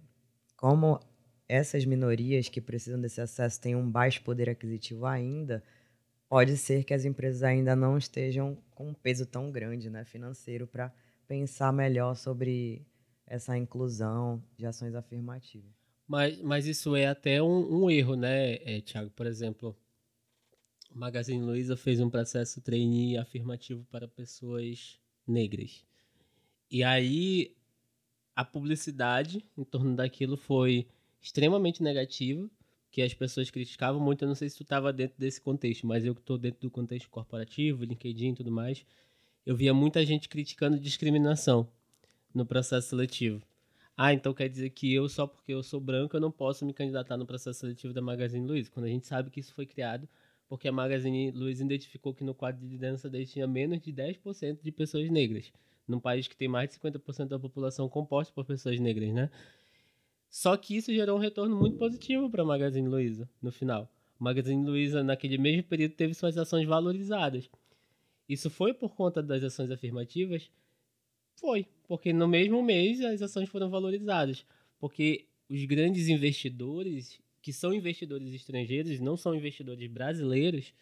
[0.58, 1.00] como
[1.48, 5.64] essas minorias que precisam desse acesso têm um baixo poder aquisitivo ainda,
[6.28, 10.66] pode ser que as empresas ainda não estejam com um peso tão grande né, financeiro
[10.66, 10.92] para
[11.28, 12.86] pensar melhor sobre
[13.28, 15.72] essa inclusão de ações afirmativas.
[16.08, 19.10] Mas, mas isso é até um, um erro, né, é, Tiago?
[19.12, 19.78] Por exemplo,
[20.94, 25.84] o Magazine Luiza fez um processo trainee afirmativo para pessoas negras.
[26.70, 27.56] E aí
[28.36, 30.88] a publicidade em torno daquilo foi
[31.22, 32.50] extremamente negativa,
[32.90, 34.24] que as pessoas criticavam muito.
[34.24, 36.72] Eu não sei se tu estava dentro desse contexto, mas eu que estou dentro do
[36.72, 38.86] contexto corporativo, LinkedIn e tudo mais,
[39.46, 41.68] eu via muita gente criticando discriminação
[42.34, 43.42] no processo seletivo.
[43.96, 46.74] Ah, então quer dizer que eu, só porque eu sou branco, eu não posso me
[46.74, 50.08] candidatar no processo seletivo da Magazine Luiza, quando a gente sabe que isso foi criado
[50.52, 54.60] porque a Magazine Luiza identificou que no quadro de liderança deles tinha menos de 10%
[54.62, 55.50] de pessoas negras,
[55.88, 59.32] num país que tem mais de 50% da população composta por pessoas negras, né?
[60.30, 63.90] Só que isso gerou um retorno muito positivo para a Magazine Luiza no final.
[64.20, 67.50] A Magazine Luiza, naquele mesmo período, teve suas ações valorizadas.
[68.28, 70.52] Isso foi por conta das ações afirmativas?
[71.40, 74.46] Foi, porque no mesmo mês as ações foram valorizadas.
[74.78, 80.74] Porque os grandes investidores que são investidores estrangeiros, não são investidores brasileiros,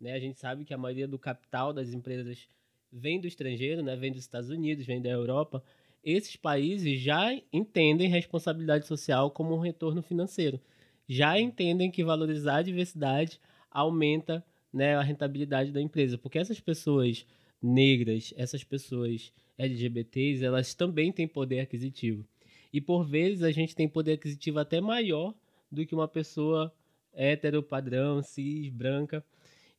[0.00, 0.12] né?
[0.12, 2.48] A gente sabe que a maioria do capital das empresas
[2.92, 3.96] vem do estrangeiro, né?
[3.96, 5.62] Vem dos Estados Unidos, vem da Europa.
[6.02, 10.60] Esses países já entendem responsabilidade social como um retorno financeiro.
[11.08, 13.40] Já entendem que valorizar a diversidade
[13.70, 16.18] aumenta né, a rentabilidade da empresa.
[16.18, 17.26] Porque essas pessoas
[17.62, 22.24] negras, essas pessoas LGBTs, elas também têm poder aquisitivo.
[22.72, 25.34] E por vezes a gente tem poder aquisitivo até maior
[25.70, 26.72] do que uma pessoa
[27.12, 29.24] hétero, padrão, cis, branca.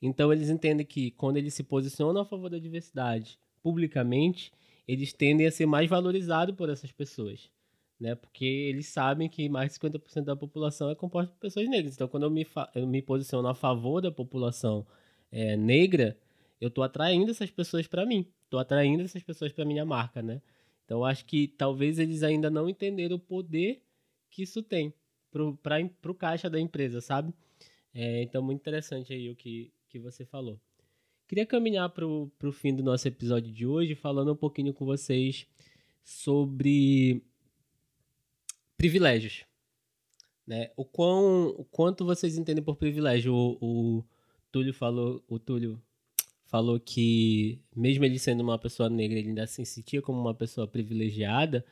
[0.02, 4.52] Então eles entendem que quando eles se posicionam a favor da diversidade publicamente,
[4.88, 7.50] eles tendem a ser mais valorizados por essas pessoas.
[8.00, 8.16] Né?
[8.16, 11.96] Porque eles sabem que mais de 50% da população é composta por pessoas negras.
[11.96, 14.88] Então, quando eu me, eu me posiciono a favor da população
[15.32, 16.18] é, negra,
[16.62, 18.26] eu estou atraindo essas pessoas para mim.
[18.46, 20.42] Estou atraindo essas pessoas para minha marca, né?
[20.86, 23.84] Então, acho que talvez eles ainda não entenderam o poder
[24.32, 24.94] que isso tem
[25.32, 27.34] para o caixa da empresa, sabe?
[27.94, 30.60] É, então, muito interessante aí o que, que você falou.
[31.28, 35.48] Queria caminhar para o fim do nosso episódio de hoje, falando um pouquinho com vocês
[36.04, 37.22] sobre
[38.76, 39.46] privilégios.
[40.48, 40.72] Né?
[40.76, 43.32] O, quão, o quanto vocês entendem por privilégio?
[43.36, 44.04] O, o
[44.52, 45.80] Túlio falou, o Túlio
[46.48, 50.68] falou que mesmo ele sendo uma pessoa negra, ele ainda se sentia como uma pessoa
[50.68, 51.64] privilegiada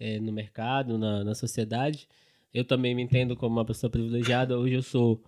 [0.00, 2.08] é, no mercado, na, na sociedade.
[2.54, 4.56] Eu também me entendo como uma pessoa privilegiada.
[4.56, 5.20] Hoje eu sou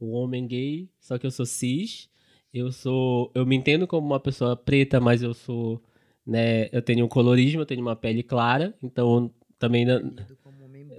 [0.00, 2.10] um homem gay, só que eu sou cis.
[2.52, 5.80] Eu sou, eu me entendo como uma pessoa preta, mas eu sou,
[6.26, 9.86] né, eu tenho um colorismo, eu tenho uma pele clara, então também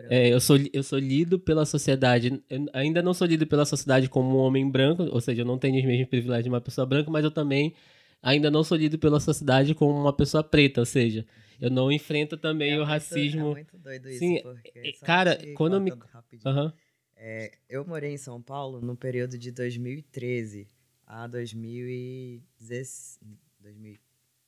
[0.10, 4.10] é, eu sou eu sou lido pela sociedade, eu ainda não sou lido pela sociedade
[4.10, 6.86] como um homem branco, ou seja, eu não tenho os mesmos privilégios de uma pessoa
[6.86, 7.74] branca, mas eu também
[8.22, 11.26] ainda não sou lido pela sociedade como uma pessoa preta, ou seja,
[11.60, 13.52] eu não enfrento também é o muito, racismo.
[13.52, 14.38] É muito doido isso, Sim,
[14.76, 15.92] é, cara, quando eu me.
[15.92, 16.72] Uhum.
[17.16, 20.68] É, eu morei em São Paulo no período de 2013
[21.08, 23.20] a 2016,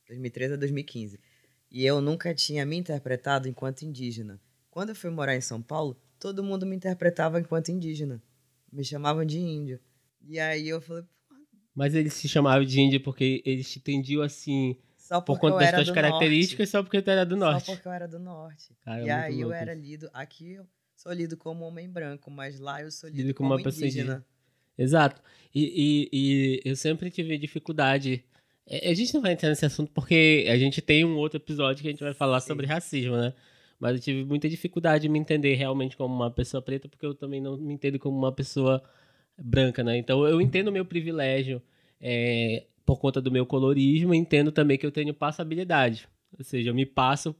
[0.07, 1.19] 2013 a 2015.
[1.69, 4.39] E eu nunca tinha me interpretado enquanto indígena.
[4.69, 8.21] Quando eu fui morar em São Paulo, todo mundo me interpretava enquanto indígena.
[8.71, 9.79] Me chamavam de índio.
[10.21, 11.03] E aí eu falei.
[11.77, 15.75] Mas eles se chamavam de índio porque eles te entendiam assim só por conta das
[15.75, 16.71] suas características, norte.
[16.71, 17.67] só porque tu era do norte.
[17.67, 18.75] Só porque eu era do norte.
[18.83, 20.09] Cara, e aí eu era lido.
[20.11, 20.65] Aqui eu
[20.95, 23.85] sou lido como homem branco, mas lá eu sou lido, lido como, como uma pessoa
[23.85, 24.25] indígena.
[24.75, 25.21] Exato.
[25.53, 28.25] E, e, e, eu sempre tive dificuldade.
[28.65, 31.83] É, a gente não vai entrar nesse assunto porque a gente tem um outro episódio
[31.83, 32.47] que a gente vai falar Sim.
[32.47, 33.35] sobre racismo, né?
[33.79, 37.13] Mas eu tive muita dificuldade de me entender realmente como uma pessoa preta, porque eu
[37.13, 38.81] também não me entendo como uma pessoa
[39.37, 39.97] branca, né?
[39.97, 41.61] Então eu entendo o meu privilégio.
[41.99, 46.07] É, por conta do meu colorismo, entendo também que eu tenho passabilidade.
[46.39, 47.35] Ou seja, eu me passo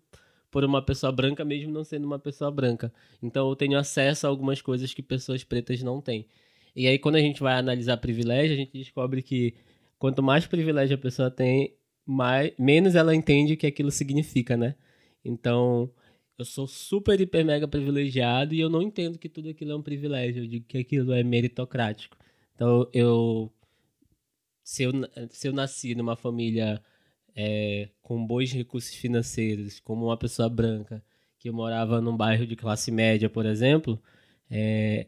[0.51, 2.91] por uma pessoa branca mesmo não sendo uma pessoa branca.
[3.23, 6.27] Então eu tenho acesso a algumas coisas que pessoas pretas não têm.
[6.75, 9.53] E aí quando a gente vai analisar privilégio, a gente descobre que
[9.97, 11.73] quanto mais privilégio a pessoa tem,
[12.05, 14.75] mais, menos ela entende o que aquilo significa, né?
[15.23, 15.89] Então,
[16.37, 19.81] eu sou super, hiper, mega privilegiado e eu não entendo que tudo aquilo é um
[19.81, 22.17] privilégio, eu digo que aquilo é meritocrático.
[22.55, 23.51] Então, eu
[24.63, 24.91] se eu,
[25.29, 26.81] se eu nasci numa família
[27.35, 31.03] é, com bons recursos financeiros, como uma pessoa branca,
[31.39, 34.01] que morava num bairro de classe média, por exemplo,
[34.49, 35.07] é,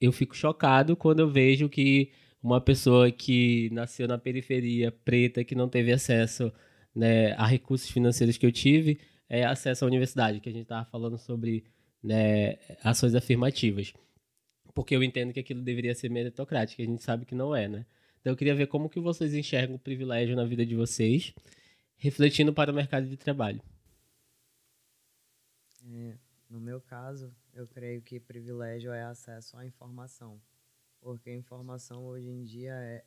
[0.00, 2.10] eu fico chocado quando eu vejo que
[2.42, 6.52] uma pessoa que nasceu na periferia, preta, que não teve acesso
[6.94, 8.98] né, a recursos financeiros que eu tive,
[9.28, 11.64] é acesso à universidade, que a gente estava falando sobre
[12.02, 13.92] né, ações afirmativas.
[14.74, 17.86] Porque eu entendo que aquilo deveria ser meritocrático, a gente sabe que não é, né?
[18.20, 21.32] Então eu queria ver como que vocês enxergam o privilégio na vida de vocês,
[21.96, 23.62] refletindo para o mercado de trabalho.
[25.84, 26.18] É,
[26.50, 30.40] no meu caso, eu creio que privilégio é acesso à informação.
[31.00, 33.04] Porque a informação hoje em dia é,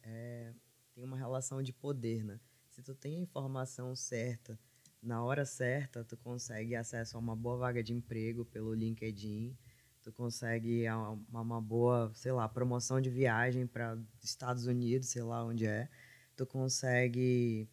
[1.30, 2.39] relação de poder, né?
[2.70, 4.59] Se tu tem a informação certa,
[5.02, 9.56] na hora certa, tu consegue acesso a uma boa vaga de emprego pelo LinkedIn,
[10.02, 15.43] tu consegue uma, uma boa, sei lá, promoção de viagem para Estados Unidos, sei lá
[15.43, 15.89] onde é.
[16.36, 17.68] Tu consegue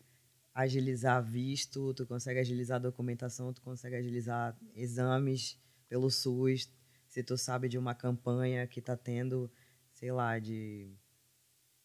[0.54, 5.58] agilizar visto, tu consegue agilizar documentação, tu consegue agilizar exames
[5.88, 6.70] pelo SUS.
[7.08, 9.50] Se tu sabe de uma campanha que está tendo,
[9.92, 10.90] sei lá, de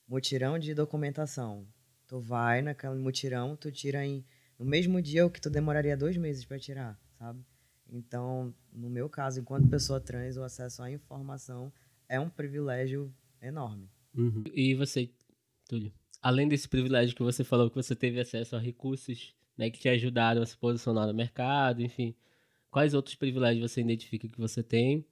[0.07, 1.67] mutirão de documentação,
[2.07, 4.25] tu vai naquele mutirão, tu tira em
[4.61, 7.43] no mesmo dia o que tu demoraria dois meses para tirar, sabe?
[7.89, 11.73] Então, no meu caso, enquanto pessoa trans, o acesso à informação
[12.07, 13.89] é um privilégio enorme.
[14.13, 14.43] Uhum.
[14.53, 15.09] E você,
[15.67, 15.91] Túlio?
[16.21, 19.89] Além desse privilégio que você falou, que você teve acesso a recursos né, que te
[19.89, 22.15] ajudaram a se posicionar no mercado, enfim,
[22.69, 25.03] quais outros privilégios você identifica que você tem?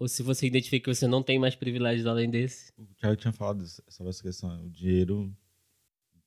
[0.00, 2.72] Ou se você identifica que você não tem mais privilégios além desse?
[2.76, 5.32] O Thiago tinha falado sobre essa questão, o dinheiro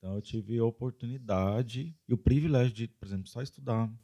[0.06, 3.88] então eu tive a oportunidade e o privilégio de, por exemplo, só estudar.
[3.88, 3.98] Né?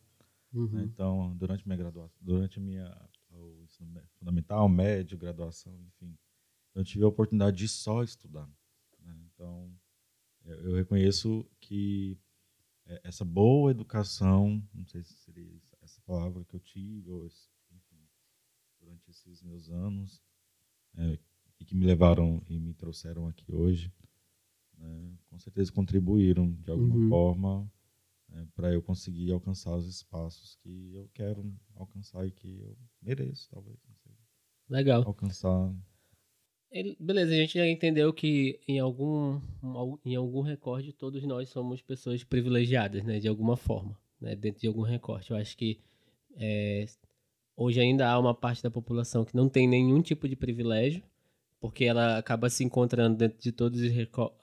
[0.52, 0.68] Uhum.
[0.70, 0.84] Né?
[0.86, 6.18] Então, durante minha graduação, durante a minha o ensino fundamental, médio, graduação, enfim,
[6.74, 8.50] eu tive a oportunidade de só estudar.
[9.00, 9.16] Né?
[9.28, 9.72] Então,
[10.44, 12.18] eu reconheço que
[12.88, 18.02] é, essa boa educação, não sei se seria essa palavra que eu tive, ou enfim,
[18.80, 20.20] durante esses meus anos,
[20.96, 21.20] é,
[21.60, 23.94] e que me levaram e me trouxeram aqui hoje,
[24.82, 27.10] né, com certeza contribuíram de alguma uhum.
[27.10, 27.72] forma
[28.28, 33.50] né, para eu conseguir alcançar os espaços que eu quero alcançar e que eu mereço,
[33.50, 33.78] talvez.
[34.70, 35.04] Legal.
[35.06, 35.74] Alcançar.
[36.98, 39.42] Beleza, a gente já entendeu que em algum,
[40.06, 44.68] em algum recorte todos nós somos pessoas privilegiadas, né, de alguma forma, né, dentro de
[44.68, 45.32] algum recorte.
[45.32, 45.82] Eu acho que
[46.38, 46.86] é,
[47.58, 51.04] hoje ainda há uma parte da população que não tem nenhum tipo de privilégio,
[51.62, 53.92] porque ela acaba se encontrando dentro de todos os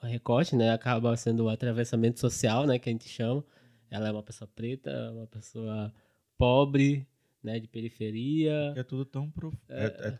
[0.01, 0.71] recortes, né?
[0.71, 2.79] Acaba sendo o atravessamento social, né?
[2.79, 3.43] Que a gente chama.
[3.91, 5.93] Ela é uma pessoa preta, uma pessoa
[6.37, 7.05] pobre,
[7.43, 7.59] né?
[7.59, 8.73] De periferia.
[8.73, 9.61] É tudo tão profundo.
[9.67, 9.85] É...
[9.85, 10.19] É, é,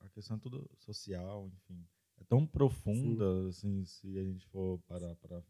[0.00, 1.84] a questão é tudo social, enfim.
[2.18, 3.48] É tão profunda, Sim.
[3.48, 5.42] assim, se a gente for parar para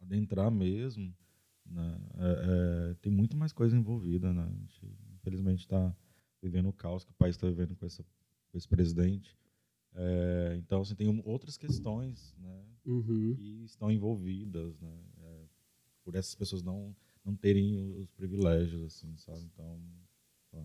[0.00, 1.14] adentrar mesmo,
[1.66, 2.00] né?
[2.18, 4.42] É, é, tem muito mais coisa envolvida, né?
[4.42, 5.94] A gente, infelizmente, está
[6.42, 9.36] vivendo o caos que o país está vivendo com, essa, com esse presidente.
[9.94, 13.34] É, então, assim, tem outras questões né, uhum.
[13.34, 15.44] que estão envolvidas, né, é,
[16.04, 19.42] por essas pessoas não, não terem os privilégios, assim, sabe?
[19.52, 19.80] Então,
[20.52, 20.62] ó.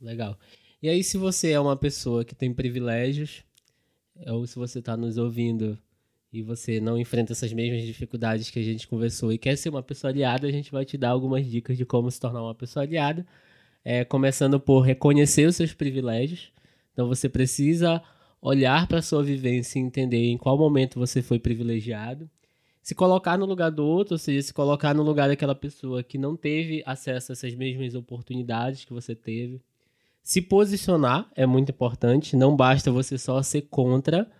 [0.00, 0.38] Legal.
[0.82, 3.44] E aí, se você é uma pessoa que tem privilégios,
[4.26, 5.78] ou se você está nos ouvindo
[6.32, 9.82] e você não enfrenta essas mesmas dificuldades que a gente conversou e quer ser uma
[9.82, 12.84] pessoa aliada, a gente vai te dar algumas dicas de como se tornar uma pessoa
[12.84, 13.26] aliada.
[13.84, 16.52] É, começando por reconhecer os seus privilégios.
[16.92, 18.02] Então, você precisa
[18.40, 22.28] olhar para sua vivência e entender em qual momento você foi privilegiado,
[22.82, 26.16] se colocar no lugar do outro, ou seja, se colocar no lugar daquela pessoa que
[26.16, 29.62] não teve acesso a essas mesmas oportunidades que você teve.
[30.22, 34.30] Se posicionar é muito importante, não basta você só ser contra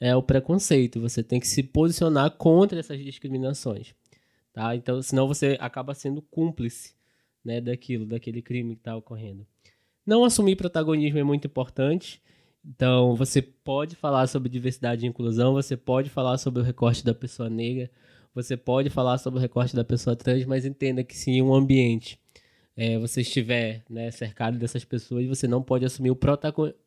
[0.00, 3.94] é, o preconceito, você tem que se posicionar contra essas discriminações.
[4.52, 4.74] Tá?
[4.74, 6.94] Então, senão você acaba sendo cúmplice
[7.44, 9.46] né, daquilo, daquele crime que está ocorrendo.
[10.04, 12.20] Não assumir protagonismo é muito importante.
[12.64, 17.14] Então, você pode falar sobre diversidade e inclusão, você pode falar sobre o recorte da
[17.14, 17.90] pessoa negra,
[18.34, 21.54] você pode falar sobre o recorte da pessoa trans, mas entenda que se em um
[21.54, 22.18] ambiente
[22.76, 26.16] é, você estiver né, cercado dessas pessoas, você não pode assumir o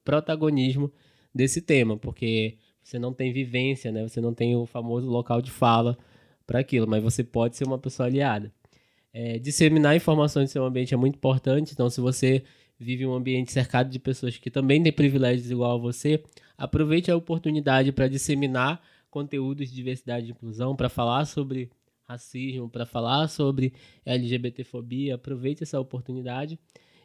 [0.04, 0.92] protagonismo
[1.34, 4.04] desse tema, porque você não tem vivência, né?
[4.04, 5.98] Você não tem o famoso local de fala
[6.46, 8.52] para aquilo, mas você pode ser uma pessoa aliada.
[9.14, 12.44] É, disseminar informações do seu ambiente é muito importante, então se você
[12.80, 16.24] vive um ambiente cercado de pessoas que também têm privilégios igual a você,
[16.58, 21.70] aproveite a oportunidade para disseminar conteúdos de diversidade e inclusão, para falar sobre
[22.04, 23.74] racismo, para falar sobre
[24.06, 26.60] LGBTfobia, aproveite essa oportunidade.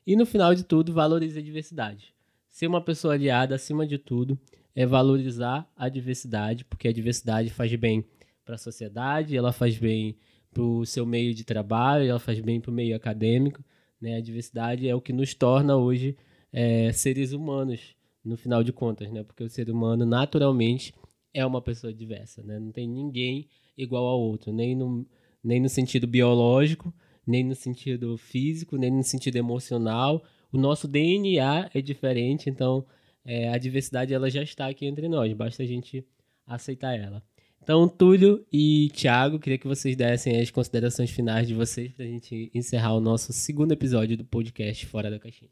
[0.07, 2.15] E no final de tudo, valorize a diversidade.
[2.49, 4.39] Ser uma pessoa aliada, acima de tudo,
[4.75, 8.05] é valorizar a diversidade, porque a diversidade faz bem
[8.45, 10.17] para a sociedade, ela faz bem
[10.51, 13.63] para o seu meio de trabalho, ela faz bem para o meio acadêmico.
[14.01, 14.17] Né?
[14.17, 16.17] A diversidade é o que nos torna hoje
[16.53, 17.95] é, seres humanos,
[18.25, 19.23] no final de contas, né?
[19.23, 20.95] Porque o ser humano, naturalmente,
[21.33, 22.59] é uma pessoa diversa, né?
[22.59, 25.07] Não tem ninguém igual ao outro, nem no,
[25.43, 26.93] nem no sentido biológico,
[27.27, 30.23] nem no sentido físico, nem no sentido emocional.
[30.53, 32.85] O nosso DNA é diferente, então
[33.25, 36.05] é, a diversidade ela já está aqui entre nós, basta a gente
[36.47, 37.23] aceitar ela.
[37.69, 42.09] Então, Túlio e Thiago, queria que vocês dessem as considerações finais de vocês para a
[42.09, 45.51] gente encerrar o nosso segundo episódio do podcast Fora da Caixinha.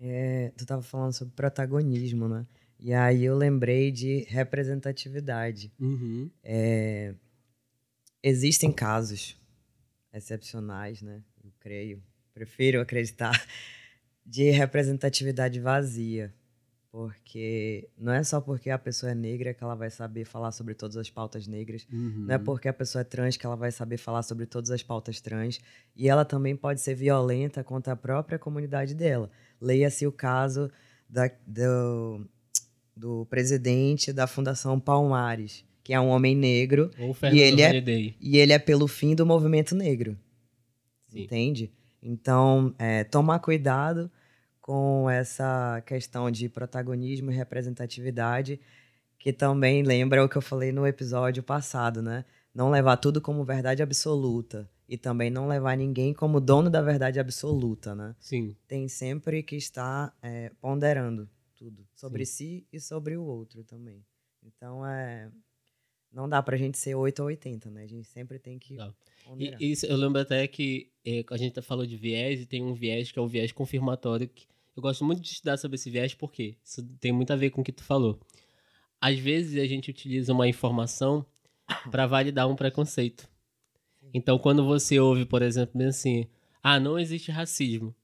[0.00, 2.46] É, tu estava falando sobre protagonismo, né?
[2.80, 5.70] E aí eu lembrei de representatividade.
[5.78, 6.30] Uhum.
[6.42, 7.14] É,
[8.22, 9.36] existem casos
[10.14, 11.22] excepcionais, né?
[11.44, 12.02] Eu creio,
[12.32, 13.38] prefiro acreditar,
[14.24, 16.32] de representatividade vazia.
[16.92, 20.74] Porque não é só porque a pessoa é negra que ela vai saber falar sobre
[20.74, 21.86] todas as pautas negras.
[21.90, 22.26] Uhum.
[22.26, 24.82] Não é porque a pessoa é trans que ela vai saber falar sobre todas as
[24.82, 25.58] pautas trans.
[25.96, 29.30] E ela também pode ser violenta contra a própria comunidade dela.
[29.58, 30.70] Leia-se o caso
[31.08, 32.26] da, do,
[32.94, 36.90] do presidente da Fundação Palmares, que é um homem negro.
[37.32, 40.14] E ele, é, e ele é pelo fim do movimento negro.
[41.08, 41.22] Sim.
[41.22, 41.72] Entende?
[42.02, 44.10] Então, é, tomar cuidado
[44.72, 48.58] com essa questão de protagonismo e representatividade,
[49.18, 52.24] que também lembra o que eu falei no episódio passado, né?
[52.54, 57.20] Não levar tudo como verdade absoluta e também não levar ninguém como dono da verdade
[57.20, 58.16] absoluta, né?
[58.18, 58.56] Sim.
[58.66, 64.02] Tem sempre que estar é, ponderando tudo sobre si e sobre o outro também.
[64.42, 65.28] Então, é
[66.10, 67.84] não dá pra gente ser 8 ou 80, né?
[67.84, 68.76] A gente sempre tem que
[69.24, 69.60] ponderar.
[69.60, 72.74] E, isso, eu lembro até que é, a gente falou de viés e tem um
[72.74, 74.28] viés que é o viés confirmatório.
[74.28, 74.46] Que
[74.76, 77.60] eu gosto muito de estudar sobre esse viés porque isso tem muito a ver com
[77.60, 78.18] o que tu falou.
[79.00, 81.26] Às vezes a gente utiliza uma informação
[81.90, 83.28] para validar um preconceito.
[84.14, 86.26] Então, quando você ouve, por exemplo, assim,
[86.62, 87.94] ah, não existe racismo.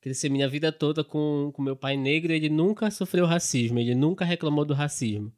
[0.00, 4.24] Cresci minha vida toda com, com meu pai negro, ele nunca sofreu racismo, ele nunca
[4.24, 5.32] reclamou do racismo.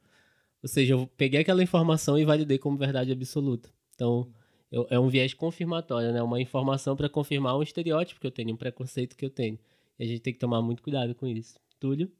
[0.62, 3.70] Ou seja, eu peguei aquela informação e validei como verdade absoluta.
[3.95, 4.30] Então,
[4.70, 6.22] eu- é um viés confirmatório, né?
[6.22, 9.59] Uma informação para confirmar um estereótipo que eu tenho, um preconceito que eu tenho.
[9.99, 11.59] E a gente tem que tomar muito cuidado com isso.
[11.80, 12.11] Túlio?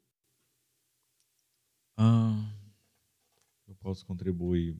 [1.97, 2.53] Ah,
[3.67, 4.77] eu posso contribuir.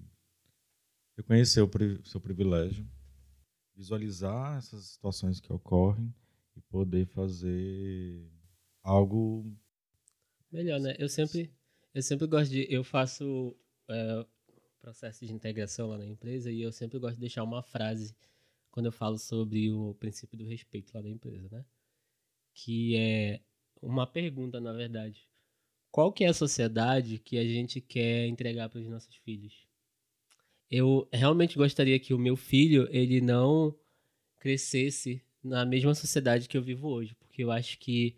[1.18, 2.90] Reconhecer o seu privilégio,
[3.76, 6.14] visualizar essas situações que ocorrem
[6.56, 8.26] e poder fazer
[8.82, 9.54] algo.
[10.52, 10.96] Melhor, né?
[10.98, 11.54] Eu sempre,
[11.94, 12.66] eu sempre gosto de.
[12.70, 13.56] Eu faço
[13.90, 14.26] é,
[14.80, 18.16] processo de integração lá na empresa e eu sempre gosto de deixar uma frase
[18.72, 21.66] quando eu falo sobre o princípio do respeito lá na empresa, né?
[22.62, 23.40] Que é
[23.82, 25.26] uma pergunta, na verdade.
[25.90, 29.66] Qual que é a sociedade que a gente quer entregar para os nossos filhos?
[30.70, 33.74] Eu realmente gostaria que o meu filho ele não
[34.38, 38.18] crescesse na mesma sociedade que eu vivo hoje, porque eu acho que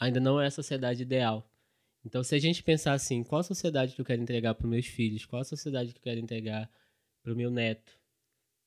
[0.00, 1.48] ainda não é a sociedade ideal.
[2.04, 4.86] Então, se a gente pensar assim, qual a sociedade que eu quero entregar para meus
[4.86, 6.68] filhos, qual a sociedade que eu quero entregar
[7.22, 7.92] para o meu neto,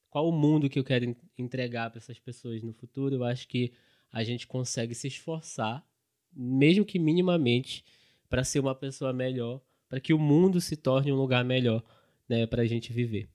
[0.10, 3.48] qual o mundo que eu quero en- entregar para essas pessoas no futuro, eu acho
[3.48, 3.74] que
[4.12, 5.86] a gente consegue se esforçar,
[6.34, 7.84] mesmo que minimamente,
[8.30, 11.84] para ser uma pessoa melhor, para que o mundo se torne um lugar melhor,
[12.28, 13.30] né, para a gente viver.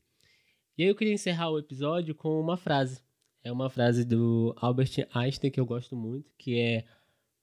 [0.77, 3.01] E aí eu queria encerrar o episódio com uma frase.
[3.43, 6.85] É uma frase do Albert Einstein que eu gosto muito, que é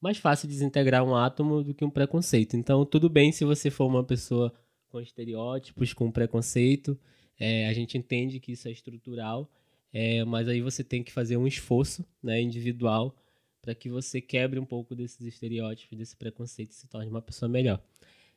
[0.02, 2.58] mais fácil desintegrar um átomo do que um preconceito.
[2.58, 4.52] Então, tudo bem se você for uma pessoa
[4.90, 7.00] com estereótipos, com preconceito.
[7.40, 9.50] É, a gente entende que isso é estrutural,
[9.94, 13.16] é, mas aí você tem que fazer um esforço né, individual
[13.62, 17.48] para que você quebre um pouco desses estereótipos, desse preconceito e se torne uma pessoa
[17.48, 17.82] melhor.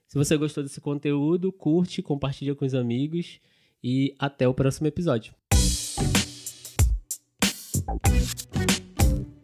[0.06, 3.40] Se você gostou desse conteúdo, curte, compartilha com os amigos
[3.82, 5.34] e até o próximo episódio.